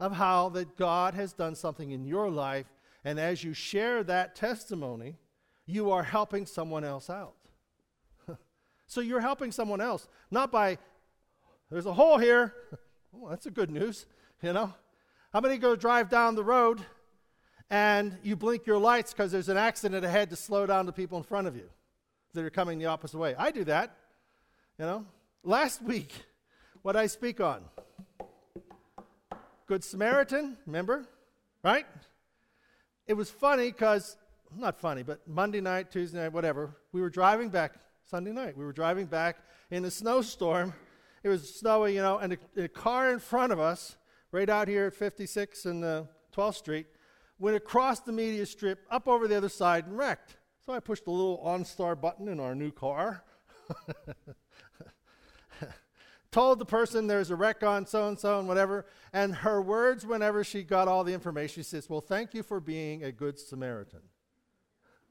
of 0.00 0.12
how 0.12 0.48
that 0.50 0.76
God 0.76 1.14
has 1.14 1.32
done 1.32 1.54
something 1.54 1.90
in 1.90 2.04
your 2.04 2.30
life 2.30 2.66
and 3.04 3.20
as 3.20 3.44
you 3.44 3.52
share 3.52 4.02
that 4.04 4.34
testimony, 4.34 5.18
you 5.66 5.90
are 5.90 6.02
helping 6.02 6.46
someone 6.46 6.84
else 6.84 7.10
out. 7.10 7.36
So 8.86 9.00
you're 9.00 9.20
helping 9.20 9.50
someone 9.50 9.80
else, 9.80 10.06
not 10.30 10.52
by, 10.52 10.76
there's 11.70 11.86
a 11.86 11.92
hole 11.94 12.18
here. 12.18 12.54
well, 13.12 13.22
oh, 13.26 13.30
that's 13.30 13.46
a 13.46 13.50
good 13.50 13.70
news, 13.70 14.04
you 14.42 14.52
know. 14.52 14.74
How 15.32 15.40
many 15.40 15.56
go 15.56 15.74
drive 15.74 16.10
down 16.10 16.34
the 16.34 16.44
road 16.44 16.82
and 17.70 18.16
you 18.22 18.36
blink 18.36 18.66
your 18.66 18.76
lights 18.76 19.12
because 19.12 19.32
there's 19.32 19.48
an 19.48 19.56
accident 19.56 20.04
ahead 20.04 20.28
to 20.30 20.36
slow 20.36 20.66
down 20.66 20.84
the 20.84 20.92
people 20.92 21.16
in 21.16 21.24
front 21.24 21.46
of 21.46 21.56
you 21.56 21.68
that 22.34 22.44
are 22.44 22.50
coming 22.50 22.78
the 22.78 22.86
opposite 22.86 23.18
way? 23.18 23.34
I 23.36 23.50
do 23.50 23.64
that, 23.64 23.96
you 24.78 24.84
know. 24.84 25.06
Last 25.42 25.82
week, 25.82 26.12
what 26.84 26.96
I 26.96 27.06
speak 27.06 27.40
on? 27.40 27.64
Good 29.66 29.82
Samaritan, 29.82 30.58
remember? 30.66 31.06
Right? 31.62 31.86
It 33.06 33.14
was 33.14 33.30
funny 33.30 33.72
because, 33.72 34.18
not 34.54 34.78
funny, 34.78 35.02
but 35.02 35.26
Monday 35.26 35.62
night, 35.62 35.90
Tuesday 35.90 36.18
night, 36.18 36.34
whatever, 36.34 36.76
we 36.92 37.00
were 37.00 37.08
driving 37.08 37.48
back 37.48 37.76
Sunday 38.04 38.32
night. 38.32 38.54
We 38.54 38.66
were 38.66 38.72
driving 38.74 39.06
back 39.06 39.38
in 39.70 39.86
a 39.86 39.90
snowstorm. 39.90 40.74
It 41.22 41.30
was 41.30 41.54
snowy, 41.54 41.94
you 41.94 42.02
know, 42.02 42.18
and 42.18 42.34
a, 42.34 42.64
a 42.64 42.68
car 42.68 43.10
in 43.10 43.18
front 43.18 43.50
of 43.50 43.58
us, 43.58 43.96
right 44.30 44.50
out 44.50 44.68
here 44.68 44.88
at 44.88 44.94
56 44.94 45.64
and 45.64 45.82
uh, 45.82 46.02
12th 46.36 46.56
Street, 46.56 46.86
went 47.38 47.56
across 47.56 48.00
the 48.00 48.12
media 48.12 48.44
strip, 48.44 48.80
up 48.90 49.08
over 49.08 49.26
the 49.26 49.38
other 49.38 49.48
side, 49.48 49.86
and 49.86 49.96
wrecked. 49.96 50.36
So 50.66 50.74
I 50.74 50.80
pushed 50.80 51.06
the 51.06 51.12
little 51.12 51.42
OnStar 51.46 51.98
button 51.98 52.28
in 52.28 52.40
our 52.40 52.54
new 52.54 52.70
car. 52.70 53.24
Told 56.34 56.58
the 56.58 56.64
person 56.64 57.06
there's 57.06 57.30
a 57.30 57.36
wreck 57.36 57.62
on 57.62 57.86
so 57.86 58.08
and 58.08 58.18
so 58.18 58.40
and 58.40 58.48
whatever. 58.48 58.86
And 59.12 59.36
her 59.36 59.62
words, 59.62 60.04
whenever 60.04 60.42
she 60.42 60.64
got 60.64 60.88
all 60.88 61.04
the 61.04 61.12
information, 61.12 61.62
she 61.62 61.68
says, 61.68 61.88
Well, 61.88 62.00
thank 62.00 62.34
you 62.34 62.42
for 62.42 62.58
being 62.58 63.04
a 63.04 63.12
good 63.12 63.38
Samaritan. 63.38 64.00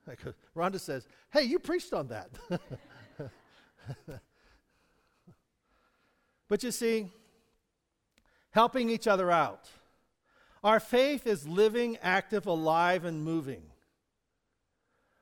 Rhonda 0.53 0.81
says, 0.81 1.07
Hey, 1.31 1.43
you 1.43 1.59
preached 1.59 1.93
on 1.93 2.09
that. 2.09 2.29
but 6.49 6.61
you 6.61 6.71
see, 6.71 7.09
helping 8.51 8.89
each 8.89 9.07
other 9.07 9.31
out. 9.31 9.69
Our 10.61 10.81
faith 10.81 11.25
is 11.25 11.47
living, 11.47 11.97
active, 12.01 12.47
alive, 12.47 13.05
and 13.05 13.23
moving. 13.23 13.63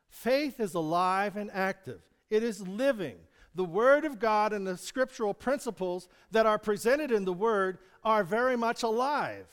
Faith 0.10 0.60
is 0.60 0.74
alive 0.74 1.38
and 1.38 1.52
active, 1.54 2.02
it 2.32 2.42
is 2.42 2.68
living. 2.68 3.18
The 3.54 3.66
Word 3.66 4.06
of 4.06 4.20
God 4.20 4.54
and 4.54 4.66
the 4.66 4.78
scriptural 4.78 5.34
principles 5.34 6.08
that 6.32 6.46
are 6.46 6.58
presented 6.58 7.12
in 7.12 7.26
the 7.26 7.34
Word 7.34 7.80
are 8.04 8.24
very 8.24 8.56
much 8.56 8.84
alive 8.84 9.48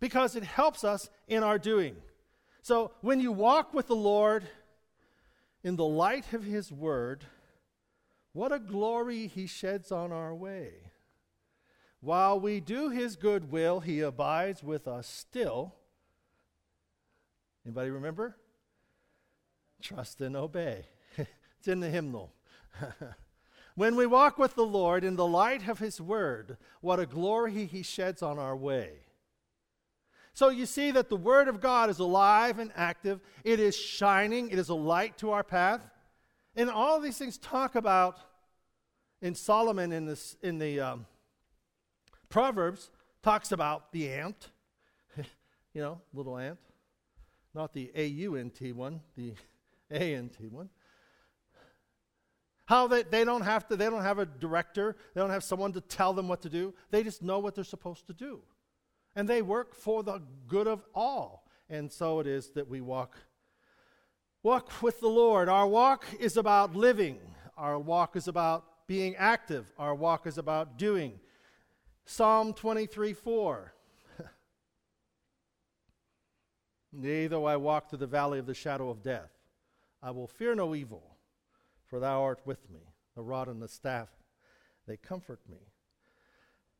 because 0.00 0.36
it 0.36 0.44
helps 0.44 0.84
us 0.84 1.10
in 1.26 1.42
our 1.42 1.58
doing. 1.58 1.96
So 2.62 2.92
when 3.00 3.20
you 3.20 3.32
walk 3.32 3.74
with 3.74 3.88
the 3.88 3.96
Lord 3.96 4.48
in 5.62 5.76
the 5.76 5.84
light 5.84 6.32
of 6.32 6.44
His 6.44 6.72
Word, 6.72 7.24
what 8.32 8.52
a 8.52 8.58
glory 8.58 9.26
He 9.26 9.46
sheds 9.46 9.92
on 9.92 10.12
our 10.12 10.34
way. 10.34 10.92
While 12.00 12.40
we 12.40 12.60
do 12.60 12.90
His 12.90 13.16
good 13.16 13.50
will, 13.50 13.80
He 13.80 14.00
abides 14.00 14.62
with 14.62 14.86
us 14.88 15.06
still. 15.06 15.74
Anybody 17.66 17.90
remember? 17.90 18.36
Trust 19.82 20.20
and 20.20 20.36
obey. 20.36 20.86
it's 21.16 21.68
in 21.68 21.80
the 21.80 21.90
hymnal. 21.90 22.32
when 23.74 23.96
we 23.96 24.06
walk 24.06 24.38
with 24.38 24.54
the 24.54 24.66
Lord 24.66 25.04
in 25.04 25.16
the 25.16 25.26
light 25.26 25.68
of 25.68 25.78
His 25.78 26.00
Word, 26.00 26.56
what 26.80 27.00
a 27.00 27.06
glory 27.06 27.66
He 27.66 27.82
sheds 27.82 28.22
on 28.22 28.38
our 28.38 28.56
way. 28.56 28.90
So 30.32 30.50
you 30.50 30.66
see 30.66 30.92
that 30.92 31.08
the 31.08 31.16
Word 31.16 31.48
of 31.48 31.60
God 31.60 31.90
is 31.90 31.98
alive 31.98 32.58
and 32.58 32.70
active, 32.76 33.20
it 33.42 33.58
is 33.58 33.76
shining, 33.76 34.50
it 34.50 34.58
is 34.58 34.68
a 34.68 34.74
light 34.74 35.18
to 35.18 35.32
our 35.32 35.42
path. 35.42 35.80
And 36.54 36.70
all 36.70 37.00
these 37.00 37.18
things 37.18 37.38
talk 37.38 37.74
about 37.74 38.18
in 39.20 39.34
Solomon 39.34 39.92
in, 39.92 40.06
this, 40.06 40.36
in 40.42 40.58
the 40.58 40.80
um, 40.80 41.06
Proverbs, 42.28 42.90
talks 43.22 43.52
about 43.52 43.92
the 43.92 44.10
ant, 44.10 44.50
you 45.16 45.80
know, 45.80 46.00
little 46.12 46.38
ant, 46.38 46.58
not 47.54 47.72
the 47.72 47.90
A 47.94 48.06
U 48.06 48.36
N 48.36 48.50
T 48.50 48.72
one, 48.72 49.00
the 49.16 49.34
A 49.90 50.14
N 50.14 50.28
T 50.28 50.48
one. 50.48 50.68
How 52.68 52.86
they, 52.86 53.02
they 53.02 53.24
don't 53.24 53.40
have 53.40 53.66
to, 53.68 53.76
they 53.76 53.86
don't 53.86 54.02
have 54.02 54.18
a 54.18 54.26
director, 54.26 54.94
they 55.14 55.22
don't 55.22 55.30
have 55.30 55.42
someone 55.42 55.72
to 55.72 55.80
tell 55.80 56.12
them 56.12 56.28
what 56.28 56.42
to 56.42 56.50
do. 56.50 56.74
They 56.90 57.02
just 57.02 57.22
know 57.22 57.38
what 57.38 57.54
they're 57.54 57.64
supposed 57.64 58.06
to 58.08 58.12
do. 58.12 58.42
And 59.16 59.26
they 59.26 59.40
work 59.40 59.74
for 59.74 60.02
the 60.02 60.20
good 60.46 60.66
of 60.66 60.84
all. 60.94 61.48
And 61.70 61.90
so 61.90 62.20
it 62.20 62.26
is 62.26 62.50
that 62.50 62.68
we 62.68 62.82
walk 62.82 63.16
walk 64.42 64.82
with 64.82 65.00
the 65.00 65.08
Lord. 65.08 65.48
Our 65.48 65.66
walk 65.66 66.04
is 66.20 66.36
about 66.36 66.76
living. 66.76 67.18
Our 67.56 67.78
walk 67.78 68.16
is 68.16 68.28
about 68.28 68.66
being 68.86 69.16
active. 69.16 69.72
Our 69.78 69.94
walk 69.94 70.26
is 70.26 70.36
about 70.36 70.76
doing. 70.76 71.20
Psalm 72.04 72.52
23 72.52 73.14
4. 73.14 73.72
Yea, 77.00 77.28
though 77.28 77.46
I 77.46 77.56
walk 77.56 77.88
through 77.88 78.00
the 78.00 78.06
valley 78.06 78.38
of 78.38 78.44
the 78.44 78.52
shadow 78.52 78.90
of 78.90 79.02
death, 79.02 79.30
I 80.02 80.10
will 80.10 80.26
fear 80.26 80.54
no 80.54 80.74
evil 80.74 81.17
for 81.88 81.98
thou 81.98 82.22
art 82.22 82.40
with 82.44 82.70
me. 82.70 82.80
The 83.16 83.22
rod 83.22 83.48
and 83.48 83.60
the 83.60 83.68
staff, 83.68 84.08
they 84.86 84.96
comfort 84.96 85.40
me. 85.48 85.58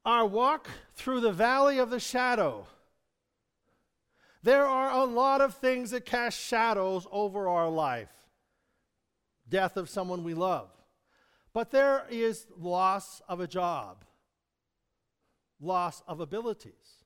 Our 0.04 0.24
walk 0.24 0.68
through 0.94 1.20
the 1.20 1.32
valley 1.32 1.78
of 1.78 1.90
the 1.90 2.00
shadow. 2.00 2.66
There 4.42 4.66
are 4.66 4.90
a 4.90 5.04
lot 5.04 5.40
of 5.40 5.54
things 5.54 5.90
that 5.90 6.04
cast 6.04 6.38
shadows 6.38 7.06
over 7.10 7.48
our 7.48 7.68
life 7.68 8.08
death 9.48 9.76
of 9.76 9.88
someone 9.88 10.24
we 10.24 10.34
love. 10.34 10.68
But 11.52 11.70
there 11.70 12.04
is 12.10 12.46
loss 12.56 13.22
of 13.28 13.40
a 13.40 13.46
job, 13.46 14.04
loss 15.60 16.02
of 16.06 16.20
abilities, 16.20 17.04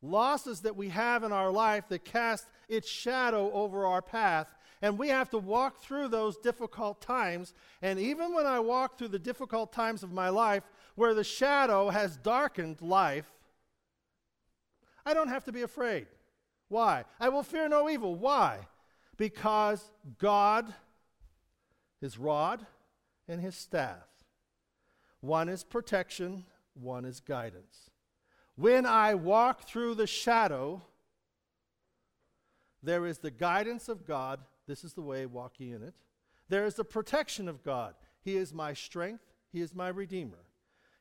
losses 0.00 0.60
that 0.60 0.76
we 0.76 0.90
have 0.90 1.24
in 1.24 1.32
our 1.32 1.50
life 1.50 1.88
that 1.88 2.04
cast 2.04 2.46
its 2.68 2.88
shadow 2.88 3.52
over 3.52 3.84
our 3.84 4.02
path 4.02 4.46
and 4.84 4.98
we 4.98 5.08
have 5.08 5.30
to 5.30 5.38
walk 5.38 5.78
through 5.78 6.08
those 6.08 6.36
difficult 6.36 7.00
times. 7.00 7.54
And 7.80 7.98
even 7.98 8.34
when 8.34 8.44
I 8.44 8.60
walk 8.60 8.98
through 8.98 9.08
the 9.08 9.18
difficult 9.18 9.72
times 9.72 10.02
of 10.02 10.12
my 10.12 10.28
life 10.28 10.62
where 10.94 11.14
the 11.14 11.24
shadow 11.24 11.88
has 11.88 12.18
darkened 12.18 12.82
life, 12.82 13.32
I 15.06 15.14
don't 15.14 15.28
have 15.28 15.44
to 15.44 15.52
be 15.52 15.62
afraid. 15.62 16.06
Why? 16.68 17.06
I 17.18 17.30
will 17.30 17.42
fear 17.42 17.66
no 17.66 17.88
evil. 17.88 18.14
Why? 18.14 18.58
Because 19.16 19.90
God, 20.18 20.74
His 22.02 22.18
rod, 22.18 22.66
and 23.26 23.40
His 23.40 23.56
staff. 23.56 24.06
One 25.22 25.48
is 25.48 25.64
protection, 25.64 26.44
one 26.74 27.06
is 27.06 27.20
guidance. 27.20 27.88
When 28.54 28.84
I 28.84 29.14
walk 29.14 29.66
through 29.66 29.94
the 29.94 30.06
shadow, 30.06 30.82
there 32.82 33.06
is 33.06 33.20
the 33.20 33.30
guidance 33.30 33.88
of 33.88 34.06
God 34.06 34.40
this 34.66 34.84
is 34.84 34.94
the 34.94 35.02
way, 35.02 35.26
walk 35.26 35.54
ye 35.58 35.72
in 35.72 35.82
it. 35.82 35.94
There 36.48 36.66
is 36.66 36.74
the 36.74 36.84
protection 36.84 37.48
of 37.48 37.62
God. 37.62 37.94
He 38.20 38.36
is 38.36 38.52
my 38.52 38.72
strength, 38.72 39.24
He 39.52 39.60
is 39.60 39.74
my 39.74 39.88
Redeemer. 39.88 40.38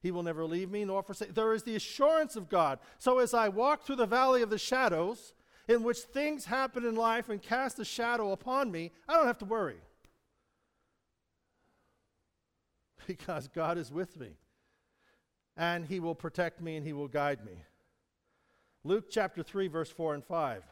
He 0.01 0.11
will 0.11 0.23
never 0.23 0.45
leave 0.45 0.69
me 0.69 0.83
nor 0.83 1.01
forsake. 1.01 1.33
There 1.33 1.53
is 1.53 1.63
the 1.63 1.77
assurance 1.77 2.35
of 2.35 2.49
God. 2.49 2.79
So 2.97 3.19
as 3.19 3.33
I 3.33 3.47
walk 3.47 3.83
through 3.83 3.95
the 3.95 4.05
valley 4.05 4.41
of 4.41 4.49
the 4.49 4.57
shadows, 4.57 5.33
in 5.67 5.83
which 5.83 5.99
things 5.99 6.45
happen 6.45 6.85
in 6.85 6.95
life 6.95 7.29
and 7.29 7.41
cast 7.41 7.79
a 7.79 7.85
shadow 7.85 8.33
upon 8.33 8.69
me, 8.69 8.91
I 9.07 9.13
don't 9.13 9.27
have 9.27 9.37
to 9.39 9.45
worry. 9.45 9.77
Because 13.07 13.49
God 13.49 13.77
is 13.77 13.91
with 13.91 14.17
me. 14.17 14.29
And 15.55 15.85
He 15.85 15.99
will 15.99 16.15
protect 16.15 16.61
me 16.61 16.75
and 16.75 16.85
He 16.85 16.93
will 16.93 17.07
guide 17.07 17.45
me. 17.45 17.63
Luke 18.83 19.05
chapter 19.09 19.43
3, 19.43 19.67
verse 19.67 19.89
4 19.89 20.15
and 20.15 20.23
5. 20.23 20.63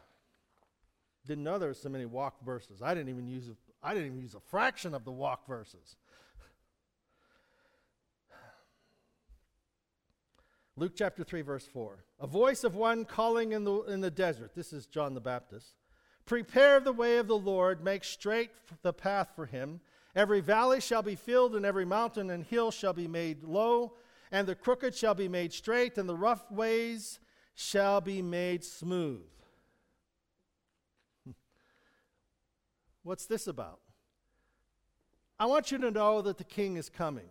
Didn't 1.26 1.44
know 1.44 1.58
there 1.58 1.68
were 1.68 1.74
so 1.74 1.88
many 1.88 2.04
walk 2.04 2.44
verses. 2.44 2.82
I 2.82 2.94
didn't 2.94 3.10
even 3.10 3.28
use 3.28 3.48
a, 3.48 3.54
I 3.82 3.94
didn't 3.94 4.08
even 4.08 4.20
use 4.20 4.34
a 4.34 4.40
fraction 4.40 4.92
of 4.94 5.04
the 5.04 5.12
walk 5.12 5.46
verses. 5.46 5.96
Luke 10.76 10.94
chapter 10.96 11.22
3, 11.22 11.42
verse 11.42 11.66
4. 11.66 12.04
A 12.20 12.26
voice 12.26 12.64
of 12.64 12.74
one 12.74 13.04
calling 13.04 13.52
in 13.52 13.62
the, 13.62 13.82
in 13.82 14.00
the 14.00 14.10
desert. 14.10 14.56
This 14.56 14.72
is 14.72 14.86
John 14.86 15.14
the 15.14 15.20
Baptist. 15.20 15.74
Prepare 16.26 16.80
the 16.80 16.92
way 16.92 17.18
of 17.18 17.28
the 17.28 17.38
Lord, 17.38 17.84
make 17.84 18.02
straight 18.04 18.50
the 18.82 18.92
path 18.92 19.30
for 19.36 19.46
him. 19.46 19.80
Every 20.14 20.40
valley 20.40 20.80
shall 20.80 21.02
be 21.02 21.14
filled, 21.14 21.54
and 21.56 21.64
every 21.64 21.84
mountain 21.84 22.30
and 22.30 22.44
hill 22.44 22.70
shall 22.70 22.92
be 22.92 23.08
made 23.08 23.44
low, 23.44 23.94
and 24.30 24.46
the 24.46 24.54
crooked 24.54 24.94
shall 24.94 25.14
be 25.14 25.28
made 25.28 25.52
straight, 25.52 25.98
and 25.98 26.08
the 26.08 26.16
rough 26.16 26.50
ways 26.50 27.18
shall 27.54 28.00
be 28.00 28.22
made 28.22 28.64
smooth. 28.64 29.22
What's 33.02 33.26
this 33.26 33.46
about? 33.46 33.80
I 35.38 35.46
want 35.46 35.72
you 35.72 35.78
to 35.78 35.90
know 35.90 36.22
that 36.22 36.38
the 36.38 36.44
king 36.44 36.76
is 36.76 36.88
coming. 36.88 37.28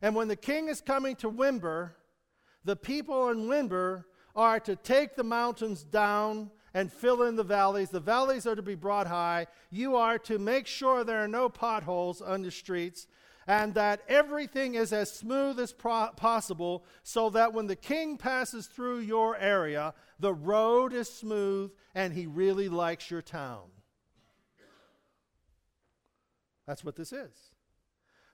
And 0.00 0.14
when 0.14 0.28
the 0.28 0.36
king 0.36 0.68
is 0.68 0.80
coming 0.80 1.16
to 1.16 1.30
Wimber, 1.30 1.90
the 2.64 2.76
people 2.76 3.28
in 3.28 3.46
Wimber 3.46 4.04
are 4.34 4.58
to 4.60 4.76
take 4.76 5.14
the 5.14 5.24
mountains 5.24 5.82
down 5.82 6.50
and 6.74 6.90
fill 6.90 7.24
in 7.24 7.36
the 7.36 7.44
valleys. 7.44 7.90
The 7.90 8.00
valleys 8.00 8.46
are 8.46 8.56
to 8.56 8.62
be 8.62 8.74
brought 8.74 9.06
high. 9.06 9.46
You 9.70 9.96
are 9.96 10.18
to 10.20 10.38
make 10.38 10.66
sure 10.66 11.04
there 11.04 11.22
are 11.22 11.28
no 11.28 11.48
potholes 11.48 12.22
on 12.22 12.42
the 12.42 12.50
streets 12.50 13.06
and 13.46 13.74
that 13.74 14.02
everything 14.08 14.74
is 14.74 14.92
as 14.92 15.12
smooth 15.12 15.58
as 15.58 15.72
pro- 15.72 16.10
possible 16.16 16.84
so 17.02 17.28
that 17.30 17.52
when 17.52 17.66
the 17.66 17.76
king 17.76 18.16
passes 18.16 18.66
through 18.66 19.00
your 19.00 19.36
area, 19.36 19.94
the 20.20 20.32
road 20.32 20.92
is 20.92 21.12
smooth 21.12 21.70
and 21.94 22.14
he 22.14 22.26
really 22.26 22.68
likes 22.68 23.10
your 23.10 23.22
town. 23.22 23.64
That's 26.66 26.84
what 26.84 26.96
this 26.96 27.12
is. 27.12 27.50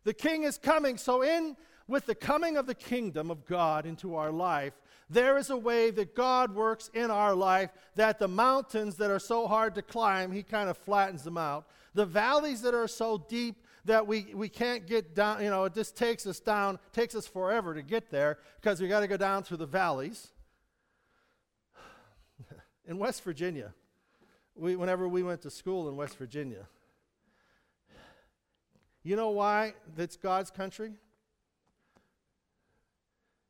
The 0.04 0.14
king 0.14 0.44
is 0.44 0.58
coming. 0.58 0.96
So, 0.96 1.22
in 1.22 1.56
with 1.86 2.06
the 2.06 2.14
coming 2.14 2.56
of 2.56 2.66
the 2.66 2.74
kingdom 2.74 3.30
of 3.30 3.46
God 3.46 3.86
into 3.86 4.14
our 4.14 4.30
life, 4.30 4.74
there 5.10 5.38
is 5.38 5.48
a 5.48 5.56
way 5.56 5.90
that 5.90 6.14
God 6.14 6.54
works 6.54 6.90
in 6.92 7.10
our 7.10 7.34
life 7.34 7.70
that 7.96 8.18
the 8.18 8.28
mountains 8.28 8.96
that 8.96 9.10
are 9.10 9.18
so 9.18 9.46
hard 9.46 9.74
to 9.76 9.82
climb, 9.82 10.30
He 10.30 10.42
kind 10.42 10.68
of 10.68 10.76
flattens 10.76 11.22
them 11.22 11.38
out. 11.38 11.66
The 11.94 12.04
valleys 12.04 12.60
that 12.62 12.74
are 12.74 12.88
so 12.88 13.24
deep 13.28 13.56
that 13.86 14.06
we, 14.06 14.26
we 14.34 14.50
can't 14.50 14.86
get 14.86 15.14
down, 15.14 15.42
you 15.42 15.48
know, 15.48 15.64
it 15.64 15.74
just 15.74 15.96
takes 15.96 16.26
us 16.26 16.40
down, 16.40 16.78
takes 16.92 17.14
us 17.14 17.26
forever 17.26 17.74
to 17.74 17.82
get 17.82 18.10
there 18.10 18.38
because 18.60 18.82
we 18.82 18.88
got 18.88 19.00
to 19.00 19.08
go 19.08 19.16
down 19.16 19.42
through 19.42 19.56
the 19.56 19.66
valleys. 19.66 20.28
In 22.86 22.98
West 22.98 23.24
Virginia, 23.24 23.72
we, 24.54 24.76
whenever 24.76 25.08
we 25.08 25.22
went 25.22 25.40
to 25.42 25.50
school 25.50 25.88
in 25.88 25.96
West 25.96 26.18
Virginia. 26.18 26.66
You 29.08 29.16
know 29.16 29.30
why 29.30 29.72
that's 29.96 30.18
God's 30.18 30.50
country? 30.50 30.90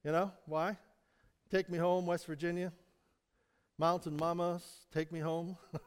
You 0.05 0.13
know 0.13 0.31
why? 0.47 0.77
Take 1.51 1.69
me 1.69 1.79
home, 1.79 2.07
West 2.07 2.27
Virginia. 2.27 2.73
Mountain 3.77 4.17
mamas, 4.17 4.63
take 4.95 5.11
me 5.11 5.19
home. 5.19 5.57
Do 5.73 5.81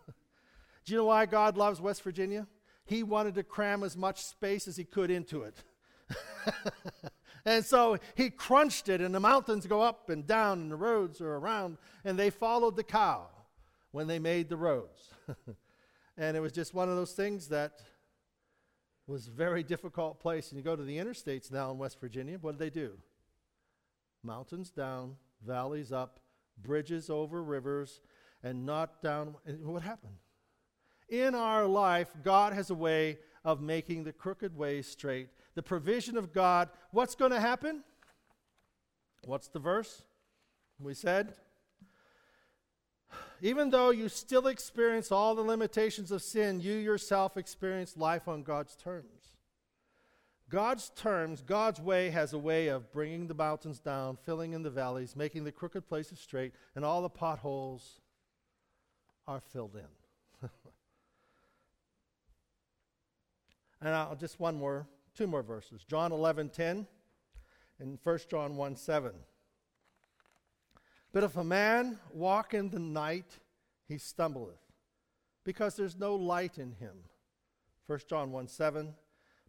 you 0.87 0.97
know 0.97 1.05
why 1.05 1.25
God 1.25 1.55
loves 1.55 1.79
West 1.79 2.03
Virginia? 2.03 2.47
He 2.83 3.01
wanted 3.01 3.33
to 3.35 3.43
cram 3.43 3.85
as 3.85 3.95
much 3.95 4.21
space 4.25 4.67
as 4.67 4.75
he 4.75 4.83
could 4.83 5.09
into 5.09 5.43
it. 5.43 5.55
and 7.45 7.63
so 7.63 7.97
he 8.15 8.29
crunched 8.29 8.89
it, 8.89 8.99
and 8.99 9.15
the 9.15 9.21
mountains 9.21 9.65
go 9.67 9.81
up 9.81 10.09
and 10.09 10.27
down, 10.27 10.59
and 10.59 10.69
the 10.69 10.75
roads 10.75 11.21
are 11.21 11.35
around, 11.35 11.77
and 12.03 12.19
they 12.19 12.29
followed 12.29 12.75
the 12.75 12.83
cow 12.83 13.25
when 13.93 14.07
they 14.07 14.19
made 14.19 14.49
the 14.49 14.57
roads. 14.57 15.13
and 16.17 16.35
it 16.35 16.41
was 16.41 16.51
just 16.51 16.73
one 16.73 16.89
of 16.89 16.97
those 16.97 17.13
things 17.13 17.47
that 17.47 17.79
was 19.11 19.27
a 19.27 19.31
very 19.31 19.61
difficult 19.61 20.19
place. 20.19 20.49
And 20.49 20.57
you 20.57 20.63
go 20.63 20.75
to 20.75 20.83
the 20.83 20.97
interstates 20.97 21.51
now 21.51 21.71
in 21.71 21.77
West 21.77 21.99
Virginia, 21.99 22.37
what 22.39 22.53
do 22.53 22.57
they 22.57 22.69
do? 22.69 22.93
Mountains 24.23 24.71
down, 24.71 25.17
valleys 25.45 25.91
up, 25.91 26.19
bridges 26.61 27.09
over 27.09 27.43
rivers, 27.43 28.01
and 28.43 28.65
not 28.65 29.01
down. 29.01 29.35
And 29.45 29.65
what 29.65 29.81
happened? 29.81 30.17
In 31.09 31.35
our 31.35 31.65
life, 31.65 32.09
God 32.23 32.53
has 32.53 32.69
a 32.69 32.75
way 32.75 33.19
of 33.43 33.61
making 33.61 34.03
the 34.03 34.13
crooked 34.13 34.55
ways 34.55 34.87
straight. 34.87 35.29
The 35.55 35.63
provision 35.63 36.15
of 36.15 36.31
God. 36.31 36.69
What's 36.91 37.15
going 37.15 37.31
to 37.31 37.39
happen? 37.39 37.83
What's 39.25 39.49
the 39.49 39.59
verse? 39.59 40.03
We 40.79 40.93
said, 40.93 41.33
even 43.41 43.71
though 43.71 43.89
you 43.89 44.07
still 44.07 44.45
experience 44.47 45.11
all 45.11 45.33
the 45.33 45.41
limitations 45.41 46.11
of 46.11 46.21
sin, 46.21 46.61
you 46.61 46.73
yourself 46.73 47.37
experience 47.37 47.97
life 47.97 48.27
on 48.27 48.43
God's 48.43 48.75
terms. 48.75 49.33
God's 50.47 50.91
terms, 50.95 51.41
God's 51.41 51.79
way 51.79 52.09
has 52.11 52.33
a 52.33 52.37
way 52.37 52.67
of 52.67 52.91
bringing 52.91 53.27
the 53.27 53.33
mountains 53.33 53.79
down, 53.79 54.17
filling 54.23 54.53
in 54.53 54.63
the 54.63 54.69
valleys, 54.69 55.15
making 55.15 55.45
the 55.45 55.51
crooked 55.51 55.87
places 55.87 56.19
straight, 56.19 56.53
and 56.75 56.85
all 56.85 57.01
the 57.01 57.09
potholes 57.09 58.01
are 59.27 59.39
filled 59.39 59.75
in. 59.75 60.49
and 63.81 63.95
I'll 63.95 64.15
just 64.15 64.39
one 64.39 64.55
more, 64.55 64.87
two 65.15 65.25
more 65.25 65.41
verses. 65.41 65.83
John 65.83 66.11
11, 66.11 66.49
10 66.49 66.85
and 67.79 67.97
1 68.03 68.19
John 68.29 68.55
1, 68.55 68.75
7. 68.75 69.11
But 71.13 71.23
if 71.23 71.35
a 71.35 71.43
man 71.43 71.99
walk 72.13 72.53
in 72.53 72.69
the 72.69 72.79
night, 72.79 73.39
he 73.87 73.97
stumbleth, 73.97 74.61
because 75.43 75.75
there's 75.75 75.97
no 75.97 76.15
light 76.15 76.57
in 76.57 76.71
him. 76.73 76.95
1 77.87 77.99
John 78.09 78.31
1 78.31 78.47
7. 78.47 78.93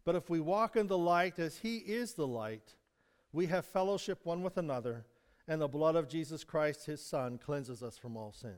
But 0.05 0.15
if 0.15 0.29
we 0.29 0.41
walk 0.41 0.75
in 0.75 0.87
the 0.87 0.97
light 0.97 1.39
as 1.39 1.59
he 1.59 1.77
is 1.77 2.13
the 2.13 2.27
light, 2.27 2.75
we 3.31 3.45
have 3.47 3.65
fellowship 3.65 4.19
one 4.25 4.43
with 4.43 4.57
another, 4.57 5.05
and 5.47 5.61
the 5.61 5.67
blood 5.67 5.95
of 5.95 6.09
Jesus 6.09 6.43
Christ, 6.43 6.85
his 6.85 7.03
Son, 7.03 7.37
cleanses 7.37 7.81
us 7.81 7.97
from 7.97 8.17
all 8.17 8.33
sin. 8.33 8.55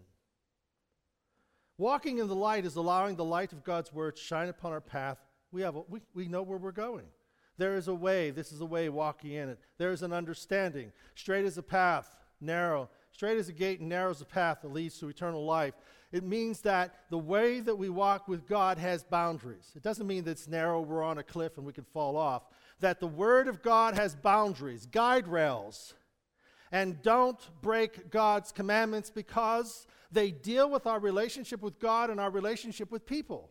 Walking 1.78 2.20
in 2.20 2.28
the 2.28 2.36
light 2.36 2.66
is 2.66 2.76
allowing 2.76 3.16
the 3.16 3.24
light 3.24 3.52
of 3.52 3.64
God's 3.64 3.94
word 3.94 4.16
to 4.16 4.22
shine 4.22 4.50
upon 4.50 4.72
our 4.72 4.82
path. 4.82 5.20
We, 5.52 5.62
have 5.62 5.76
a, 5.76 5.82
we, 5.88 6.00
we 6.14 6.28
know 6.28 6.42
where 6.42 6.58
we're 6.58 6.72
going. 6.72 7.06
There 7.58 7.76
is 7.76 7.88
a 7.88 7.94
way. 7.94 8.32
This 8.32 8.52
is 8.52 8.62
a 8.62 8.66
way 8.66 8.90
walking 8.90 9.32
in 9.32 9.50
it. 9.50 9.60
There 9.78 9.92
is 9.92 10.02
an 10.02 10.14
understanding. 10.14 10.92
Straight 11.16 11.46
is 11.46 11.58
a 11.58 11.64
path, 11.64 12.16
narrow. 12.42 12.90
Straight 13.12 13.38
is 13.38 13.50
a 13.50 13.54
gate 13.54 13.80
and 13.80 13.90
narrow 13.90 14.12
is 14.12 14.22
a 14.22 14.26
path 14.26 14.60
that 14.62 14.74
leads 14.74 14.98
to 15.00 15.08
eternal 15.08 15.46
life. 15.46 15.74
It 16.12 16.24
means 16.24 16.62
that 16.62 16.96
the 17.10 17.18
way 17.18 17.60
that 17.60 17.76
we 17.76 17.90
walk 17.90 18.28
with 18.28 18.48
God 18.48 18.78
has 18.78 19.04
boundaries. 19.04 19.72
It 19.76 19.84
doesn't 19.84 20.08
mean 20.08 20.24
that 20.26 20.32
it's 20.32 20.48
narrow, 20.48 20.82
we're 20.82 21.04
on 21.04 21.18
a 21.18 21.24
cliff 21.24 21.58
and 21.58 21.66
we 21.66 21.74
could 21.74 21.88
fall 21.88 22.18
off. 22.18 22.44
That 22.80 23.00
the 23.00 23.08
Word 23.08 23.48
of 23.48 23.62
God 23.62 23.96
has 23.96 24.16
boundaries, 24.16 24.86
guide 24.86 25.28
rails. 25.28 25.94
And 26.72 27.02
don't 27.02 27.40
break 27.62 28.10
God's 28.10 28.52
commandments 28.52 29.10
because 29.10 29.88
they 30.12 30.32
deal 30.32 30.70
with 30.70 30.88
our 30.88 31.00
relationship 31.00 31.62
with 31.62 31.80
God 31.80 32.10
and 32.10 32.20
our 32.20 32.30
relationship 32.30 32.92
with 32.92 33.06
people. 33.06 33.50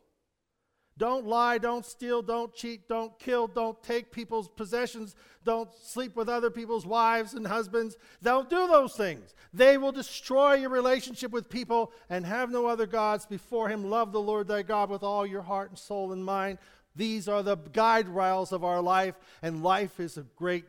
Don't 0.97 1.27
lie, 1.27 1.59
don't 1.59 1.85
steal, 1.85 2.23
don't 2.23 2.55
cheat, 2.55 2.89
don't 2.89 3.19
kill, 3.19 3.49
don't 3.49 3.83
take 3.83 4.13
people's 4.13 4.49
possessions, 4.49 5.17
don't 5.45 5.69
sleep 5.75 6.15
with 6.15 6.29
other 6.29 6.51
people's 6.51 6.87
wives 6.87 7.35
and 7.35 7.47
husbands. 7.47 7.97
Don't 8.23 8.49
do 8.49 8.69
those 8.69 8.95
things. 8.95 9.35
They 9.53 9.77
will 9.77 9.91
destroy 9.91 10.55
your 10.55 10.71
relationship 10.71 11.33
with 11.33 11.51
people 11.51 11.93
and 12.09 12.25
have 12.25 12.51
no 12.51 12.67
other 12.67 12.87
gods 12.87 13.27
before 13.27 13.69
Him. 13.69 13.91
Love 13.91 14.13
the 14.13 14.21
Lord 14.21 14.47
thy 14.47 14.63
God 14.63 14.89
with 14.89 15.03
all 15.03 15.27
your 15.27 15.43
heart 15.43 15.71
and 15.71 15.79
soul 15.79 16.13
and 16.13 16.25
mind. 16.25 16.59
These 16.97 17.29
are 17.29 17.43
the 17.43 17.57
guide 17.57 18.09
rails 18.09 18.53
of 18.53 18.63
our 18.63 18.81
life, 18.81 19.17
and 19.43 19.65
life 19.65 19.99
is 19.99 20.17
a 20.17 20.27
great 20.37 20.65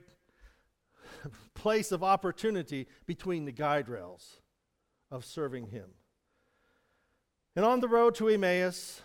place 1.54 1.92
of 1.92 2.04
opportunity 2.04 2.88
between 3.06 3.46
the 3.46 3.52
guide 3.52 3.88
rails 3.88 4.38
of 5.12 5.24
serving 5.24 5.68
Him. 5.68 5.92
And 7.56 7.64
on 7.64 7.80
the 7.80 7.88
road 7.88 8.16
to 8.16 8.28
Emmaus, 8.28 9.02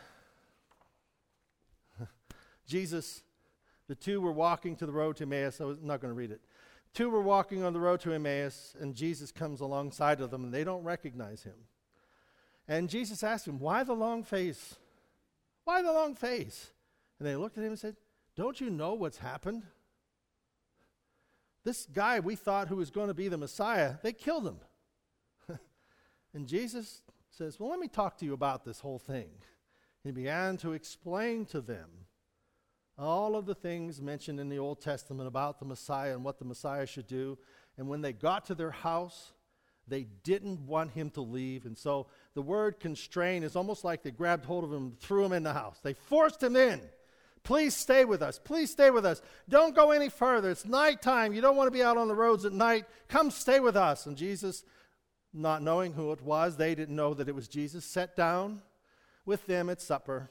Jesus, 2.70 3.22
the 3.88 3.96
two 3.96 4.20
were 4.20 4.30
walking 4.30 4.76
to 4.76 4.87
the 4.87 4.92
road 4.92 5.16
to 5.16 5.24
Emmaus. 5.24 5.59
I'm 5.59 5.78
not 5.83 6.00
going 6.00 6.14
to 6.14 6.16
read 6.16 6.30
it. 6.30 6.40
Two 6.94 7.11
were 7.11 7.20
walking 7.20 7.64
on 7.64 7.72
the 7.72 7.80
road 7.80 8.00
to 8.00 8.12
Emmaus, 8.12 8.76
and 8.80 8.94
Jesus 8.94 9.33
comes 9.33 9.61
alongside 9.61 10.20
of 10.20 10.30
them, 10.30 10.44
and 10.44 10.54
they 10.54 10.62
don't 10.62 10.85
recognize 10.85 11.42
him. 11.42 11.54
And 12.68 12.88
Jesus 12.88 13.24
asked 13.24 13.48
him, 13.48 13.59
Why 13.59 13.83
the 13.83 13.92
long 13.92 14.22
face? 14.22 14.76
Why 15.64 15.83
the 15.83 15.92
long 15.92 16.14
face? 16.14 16.70
And 17.18 17.26
they 17.26 17.35
looked 17.35 17.59
at 17.59 17.64
him 17.64 17.70
and 17.70 17.78
said, 17.78 17.96
Don't 18.37 18.61
you 18.61 18.70
know 18.70 18.94
what's 18.94 19.18
happened? 19.18 19.64
This 21.64 21.87
guy 21.92 22.20
we 22.20 22.37
thought 22.37 22.68
who 22.68 22.76
was 22.76 22.90
going 22.90 23.09
to 23.09 23.14
be 23.14 23.26
the 23.26 23.37
Messiah, 23.37 23.94
they 24.02 24.12
killed 24.12 24.46
him. 24.46 24.61
and 26.35 26.46
Jesus 26.46 27.02
says, 27.30 27.59
Well, 27.59 27.70
let 27.70 27.80
me 27.80 27.88
talk 27.88 28.16
to 28.18 28.24
you 28.24 28.33
about 28.33 28.64
this 28.64 28.78
whole 28.78 29.00
thing. 29.00 29.30
He 30.04 30.12
began 30.12 30.56
to 30.59 30.72
explain 30.72 31.44
to 31.46 31.61
them 31.61 31.88
all 33.00 33.36
of 33.36 33.46
the 33.46 33.54
things 33.54 34.00
mentioned 34.00 34.40
in 34.40 34.48
the 34.48 34.58
Old 34.58 34.80
Testament 34.80 35.26
about 35.26 35.58
the 35.58 35.64
Messiah 35.64 36.14
and 36.14 36.24
what 36.24 36.38
the 36.38 36.44
Messiah 36.44 36.86
should 36.86 37.06
do. 37.06 37.38
And 37.78 37.88
when 37.88 38.02
they 38.02 38.12
got 38.12 38.46
to 38.46 38.54
their 38.54 38.70
house, 38.70 39.32
they 39.88 40.06
didn't 40.22 40.66
want 40.66 40.92
him 40.92 41.10
to 41.10 41.20
leave. 41.20 41.66
And 41.66 41.76
so 41.76 42.06
the 42.34 42.42
word 42.42 42.78
constrain 42.78 43.42
is 43.42 43.56
almost 43.56 43.84
like 43.84 44.02
they 44.02 44.10
grabbed 44.10 44.44
hold 44.44 44.64
of 44.64 44.72
him 44.72 44.82
and 44.82 45.00
threw 45.00 45.24
him 45.24 45.32
in 45.32 45.42
the 45.42 45.52
house. 45.52 45.80
They 45.82 45.94
forced 45.94 46.42
him 46.42 46.56
in. 46.56 46.80
Please 47.42 47.74
stay 47.74 48.04
with 48.04 48.22
us. 48.22 48.38
Please 48.38 48.70
stay 48.70 48.90
with 48.90 49.06
us. 49.06 49.22
Don't 49.48 49.74
go 49.74 49.90
any 49.90 50.08
further. 50.08 50.50
It's 50.50 50.66
nighttime. 50.66 51.32
You 51.32 51.40
don't 51.40 51.56
want 51.56 51.68
to 51.68 51.76
be 51.76 51.82
out 51.82 51.96
on 51.96 52.08
the 52.08 52.14
roads 52.14 52.44
at 52.44 52.52
night. 52.52 52.84
Come 53.08 53.30
stay 53.30 53.60
with 53.60 53.76
us. 53.76 54.06
And 54.06 54.16
Jesus, 54.16 54.62
not 55.32 55.62
knowing 55.62 55.94
who 55.94 56.12
it 56.12 56.20
was, 56.20 56.56
they 56.56 56.74
didn't 56.74 56.96
know 56.96 57.14
that 57.14 57.28
it 57.28 57.34
was 57.34 57.48
Jesus, 57.48 57.84
sat 57.84 58.14
down 58.14 58.60
with 59.24 59.46
them 59.46 59.70
at 59.70 59.80
supper. 59.80 60.30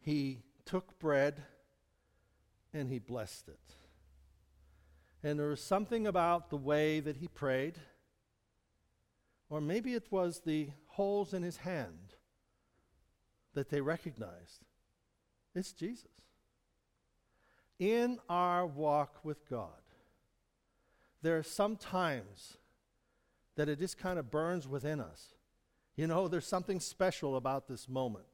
He 0.00 0.40
took 0.64 0.98
bread 0.98 1.42
and 2.72 2.88
he 2.88 2.98
blessed 2.98 3.48
it. 3.48 3.74
And 5.22 5.38
there 5.38 5.48
was 5.48 5.62
something 5.62 6.06
about 6.06 6.50
the 6.50 6.56
way 6.56 7.00
that 7.00 7.18
he 7.18 7.28
prayed, 7.28 7.78
or 9.48 9.60
maybe 9.60 9.94
it 9.94 10.10
was 10.10 10.40
the 10.40 10.70
holes 10.86 11.32
in 11.32 11.42
his 11.42 11.58
hand 11.58 12.14
that 13.54 13.68
they 13.68 13.80
recognized. 13.80 14.64
It's 15.54 15.72
Jesus. 15.72 16.08
In 17.78 18.18
our 18.28 18.66
walk 18.66 19.20
with 19.22 19.48
God, 19.48 19.68
there 21.20 21.36
are 21.36 21.42
some 21.42 21.76
times 21.76 22.56
that 23.56 23.68
it 23.68 23.78
just 23.78 23.98
kind 23.98 24.18
of 24.18 24.30
burns 24.30 24.66
within 24.66 25.00
us. 25.00 25.34
You 25.94 26.06
know, 26.06 26.26
there's 26.26 26.46
something 26.46 26.80
special 26.80 27.36
about 27.36 27.68
this 27.68 27.88
moment. 27.88 28.24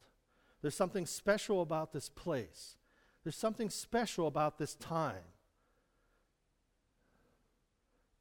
There's 0.60 0.74
something 0.74 1.06
special 1.06 1.62
about 1.62 1.92
this 1.92 2.08
place. 2.08 2.76
There's 3.22 3.36
something 3.36 3.70
special 3.70 4.26
about 4.26 4.58
this 4.58 4.74
time. 4.74 5.24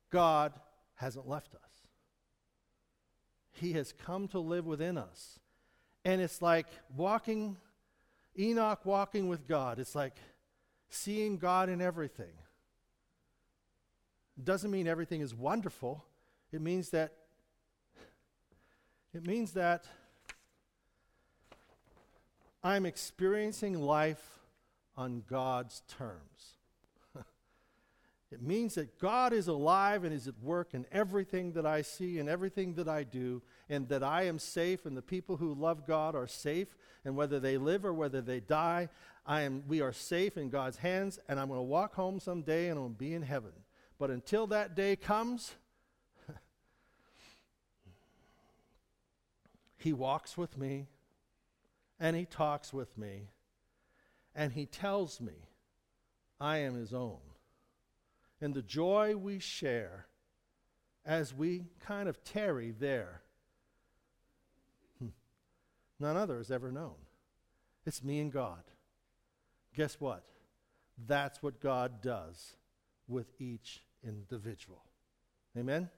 God 0.10 0.54
hasn't 0.96 1.28
left 1.28 1.56
us. 1.56 1.88
He 3.52 3.74
has 3.74 3.92
come 3.92 4.28
to 4.30 4.40
live 4.40 4.66
within 4.66 4.98
us. 4.98 5.40
And 6.06 6.22
it's 6.22 6.42
like 6.42 6.68
walking, 6.96 7.58
Enoch 8.38 8.86
walking 8.86 9.28
with 9.28 9.48
God. 9.48 9.80
It's 9.80 9.96
like 9.96 10.16
seeing 10.90 11.38
God 11.38 11.70
in 11.70 11.82
everything. 11.82 12.34
It 14.38 14.46
doesn't 14.46 14.70
mean 14.70 14.88
everything 14.88 15.22
is 15.22 15.34
wonderful. 15.34 16.06
It 16.52 16.62
means 16.62 16.92
that 16.92 17.14
it 19.14 19.26
means 19.26 19.54
that 19.54 19.86
I'm 22.68 22.86
experiencing 22.86 23.82
life 23.82 24.40
on 24.98 25.24
God's 25.30 25.84
terms. 25.88 26.58
It 28.30 28.42
means 28.42 28.76
that 28.76 29.00
God 29.00 29.32
is 29.32 29.48
alive 29.48 30.04
and 30.04 30.14
is 30.14 30.28
at 30.28 30.38
work 30.44 30.74
in 30.74 30.86
everything 30.92 31.54
that 31.54 31.66
I 31.66 31.82
see 31.82 32.20
and 32.20 32.28
everything 32.28 32.74
that 32.74 32.90
I 32.90 33.04
do, 33.04 33.42
and 33.70 33.88
that 33.88 34.04
I 34.04 34.24
am 34.24 34.38
safe, 34.38 34.86
and 34.86 34.98
the 34.98 35.02
people 35.02 35.38
who 35.38 35.54
love 35.54 35.88
God 35.88 36.14
are 36.14 36.28
safe, 36.28 36.68
and 37.06 37.16
whether 37.16 37.40
they 37.40 37.58
live 37.58 37.86
or 37.86 37.94
whether 37.94 38.20
they 38.20 38.42
die, 38.42 38.90
I 39.26 39.44
am, 39.44 39.64
we 39.66 39.80
are 39.80 39.94
safe 39.94 40.36
in 40.36 40.50
God's 40.50 40.76
hands, 40.76 41.20
and 41.30 41.40
I'm 41.40 41.48
going 41.48 41.60
to 41.60 41.64
walk 41.64 41.96
home 41.96 42.20
someday 42.20 42.68
and 42.68 42.78
I'll 42.78 42.90
be 42.90 43.14
in 43.14 43.22
heaven. 43.22 43.54
But 43.98 44.12
until 44.12 44.46
that 44.48 44.76
day 44.76 44.98
comes, 44.98 45.54
He 49.78 49.94
walks 49.94 50.38
with 50.38 50.58
me, 50.58 50.88
and 52.00 52.16
He 52.16 52.26
talks 52.26 52.74
with 52.74 52.98
me, 52.98 53.30
and 54.36 54.54
He 54.54 54.66
tells 54.66 55.20
me 55.20 55.50
I 56.40 56.58
am 56.60 56.76
His 56.76 56.94
own 56.94 57.20
and 58.42 58.54
the 58.54 58.62
joy 58.62 59.16
we 59.16 59.40
share 59.40 60.08
as 61.06 61.34
we 61.34 61.66
kind 61.80 62.08
of 62.10 62.24
tarry 62.24 62.72
there, 62.72 63.22
hmm, 65.00 65.08
none 66.00 66.18
other 66.18 66.38
has 66.38 66.52
ever 66.52 66.72
known. 66.72 66.96
It's 67.86 68.04
me 68.04 68.20
and 68.20 68.32
God. 68.32 68.64
Guess 69.76 70.00
what? 70.00 70.24
That's 71.08 71.42
what 71.42 71.62
God 71.62 72.02
does 72.02 72.58
with 73.08 73.28
each 73.40 73.84
individual. 74.04 74.84
Amen? 75.58 75.90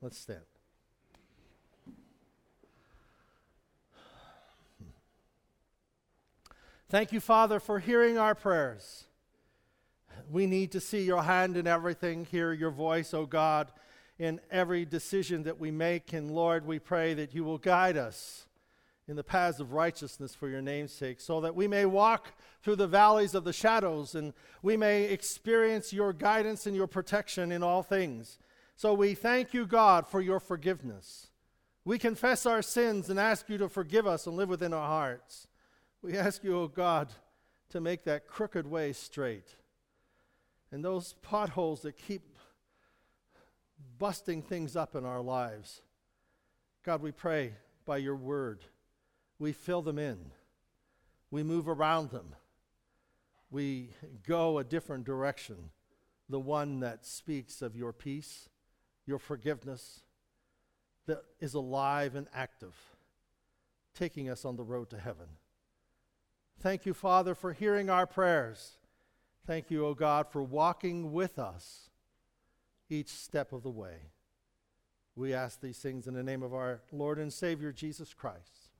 Let's 0.00 0.18
stand. 0.18 0.57
Thank 6.90 7.12
you, 7.12 7.20
Father, 7.20 7.60
for 7.60 7.80
hearing 7.80 8.16
our 8.16 8.34
prayers. 8.34 9.04
We 10.30 10.46
need 10.46 10.72
to 10.72 10.80
see 10.80 11.02
your 11.02 11.22
hand 11.22 11.58
in 11.58 11.66
everything, 11.66 12.24
hear 12.24 12.54
your 12.54 12.70
voice, 12.70 13.12
O 13.12 13.20
oh 13.20 13.26
God, 13.26 13.70
in 14.18 14.40
every 14.50 14.86
decision 14.86 15.42
that 15.42 15.60
we 15.60 15.70
make. 15.70 16.14
And 16.14 16.30
Lord, 16.30 16.64
we 16.64 16.78
pray 16.78 17.12
that 17.12 17.34
you 17.34 17.44
will 17.44 17.58
guide 17.58 17.98
us 17.98 18.46
in 19.06 19.16
the 19.16 19.24
paths 19.24 19.60
of 19.60 19.74
righteousness 19.74 20.34
for 20.34 20.48
your 20.48 20.62
name's 20.62 20.92
sake, 20.92 21.20
so 21.20 21.42
that 21.42 21.54
we 21.54 21.68
may 21.68 21.84
walk 21.84 22.32
through 22.62 22.76
the 22.76 22.86
valleys 22.86 23.34
of 23.34 23.44
the 23.44 23.52
shadows 23.52 24.14
and 24.14 24.32
we 24.62 24.74
may 24.74 25.04
experience 25.04 25.92
your 25.92 26.14
guidance 26.14 26.66
and 26.66 26.74
your 26.74 26.86
protection 26.86 27.52
in 27.52 27.62
all 27.62 27.82
things. 27.82 28.38
So 28.76 28.94
we 28.94 29.14
thank 29.14 29.52
you, 29.52 29.66
God, 29.66 30.06
for 30.06 30.22
your 30.22 30.40
forgiveness. 30.40 31.28
We 31.84 31.98
confess 31.98 32.46
our 32.46 32.62
sins 32.62 33.10
and 33.10 33.20
ask 33.20 33.48
you 33.50 33.58
to 33.58 33.68
forgive 33.68 34.06
us 34.06 34.26
and 34.26 34.36
live 34.36 34.48
within 34.48 34.72
our 34.72 34.88
hearts. 34.88 35.48
We 36.02 36.16
ask 36.16 36.44
you, 36.44 36.56
O 36.56 36.62
oh 36.62 36.68
God, 36.68 37.12
to 37.70 37.80
make 37.80 38.04
that 38.04 38.26
crooked 38.26 38.66
way 38.66 38.92
straight 38.92 39.56
and 40.70 40.84
those 40.84 41.14
potholes 41.22 41.82
that 41.82 41.96
keep 41.96 42.36
busting 43.98 44.42
things 44.42 44.76
up 44.76 44.94
in 44.94 45.04
our 45.04 45.20
lives. 45.20 45.82
God, 46.84 47.02
we 47.02 47.12
pray 47.12 47.54
by 47.84 47.96
your 47.98 48.16
word, 48.16 48.64
we 49.38 49.52
fill 49.52 49.82
them 49.82 49.98
in, 49.98 50.18
we 51.30 51.42
move 51.42 51.68
around 51.68 52.10
them, 52.10 52.34
we 53.50 53.90
go 54.26 54.58
a 54.58 54.64
different 54.64 55.04
direction, 55.04 55.70
the 56.28 56.40
one 56.40 56.80
that 56.80 57.06
speaks 57.06 57.62
of 57.62 57.74
your 57.74 57.92
peace, 57.92 58.48
your 59.06 59.18
forgiveness, 59.18 60.02
that 61.06 61.22
is 61.40 61.54
alive 61.54 62.14
and 62.14 62.26
active, 62.34 62.76
taking 63.94 64.28
us 64.28 64.44
on 64.44 64.56
the 64.56 64.64
road 64.64 64.90
to 64.90 64.98
heaven. 64.98 65.26
Thank 66.60 66.86
you, 66.86 66.94
Father, 66.94 67.34
for 67.34 67.52
hearing 67.52 67.88
our 67.88 68.06
prayers. 68.06 68.78
Thank 69.46 69.70
you, 69.70 69.86
O 69.86 69.94
God, 69.94 70.26
for 70.28 70.42
walking 70.42 71.12
with 71.12 71.38
us 71.38 71.90
each 72.90 73.10
step 73.10 73.52
of 73.52 73.62
the 73.62 73.70
way. 73.70 73.96
We 75.14 75.34
ask 75.34 75.60
these 75.60 75.78
things 75.78 76.06
in 76.06 76.14
the 76.14 76.22
name 76.22 76.42
of 76.42 76.54
our 76.54 76.80
Lord 76.92 77.18
and 77.18 77.32
Savior, 77.32 77.72
Jesus 77.72 78.12
Christ. 78.12 78.70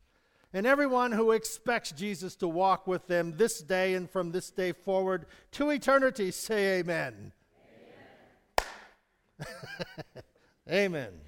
And 0.52 0.66
everyone 0.66 1.12
who 1.12 1.32
expects 1.32 1.92
Jesus 1.92 2.34
to 2.36 2.48
walk 2.48 2.86
with 2.86 3.06
them 3.06 3.36
this 3.36 3.60
day 3.60 3.94
and 3.94 4.10
from 4.10 4.32
this 4.32 4.50
day 4.50 4.72
forward 4.72 5.26
to 5.52 5.70
eternity, 5.70 6.30
say 6.30 6.80
amen. 6.80 7.32
Amen. 10.68 11.06
amen. 11.12 11.27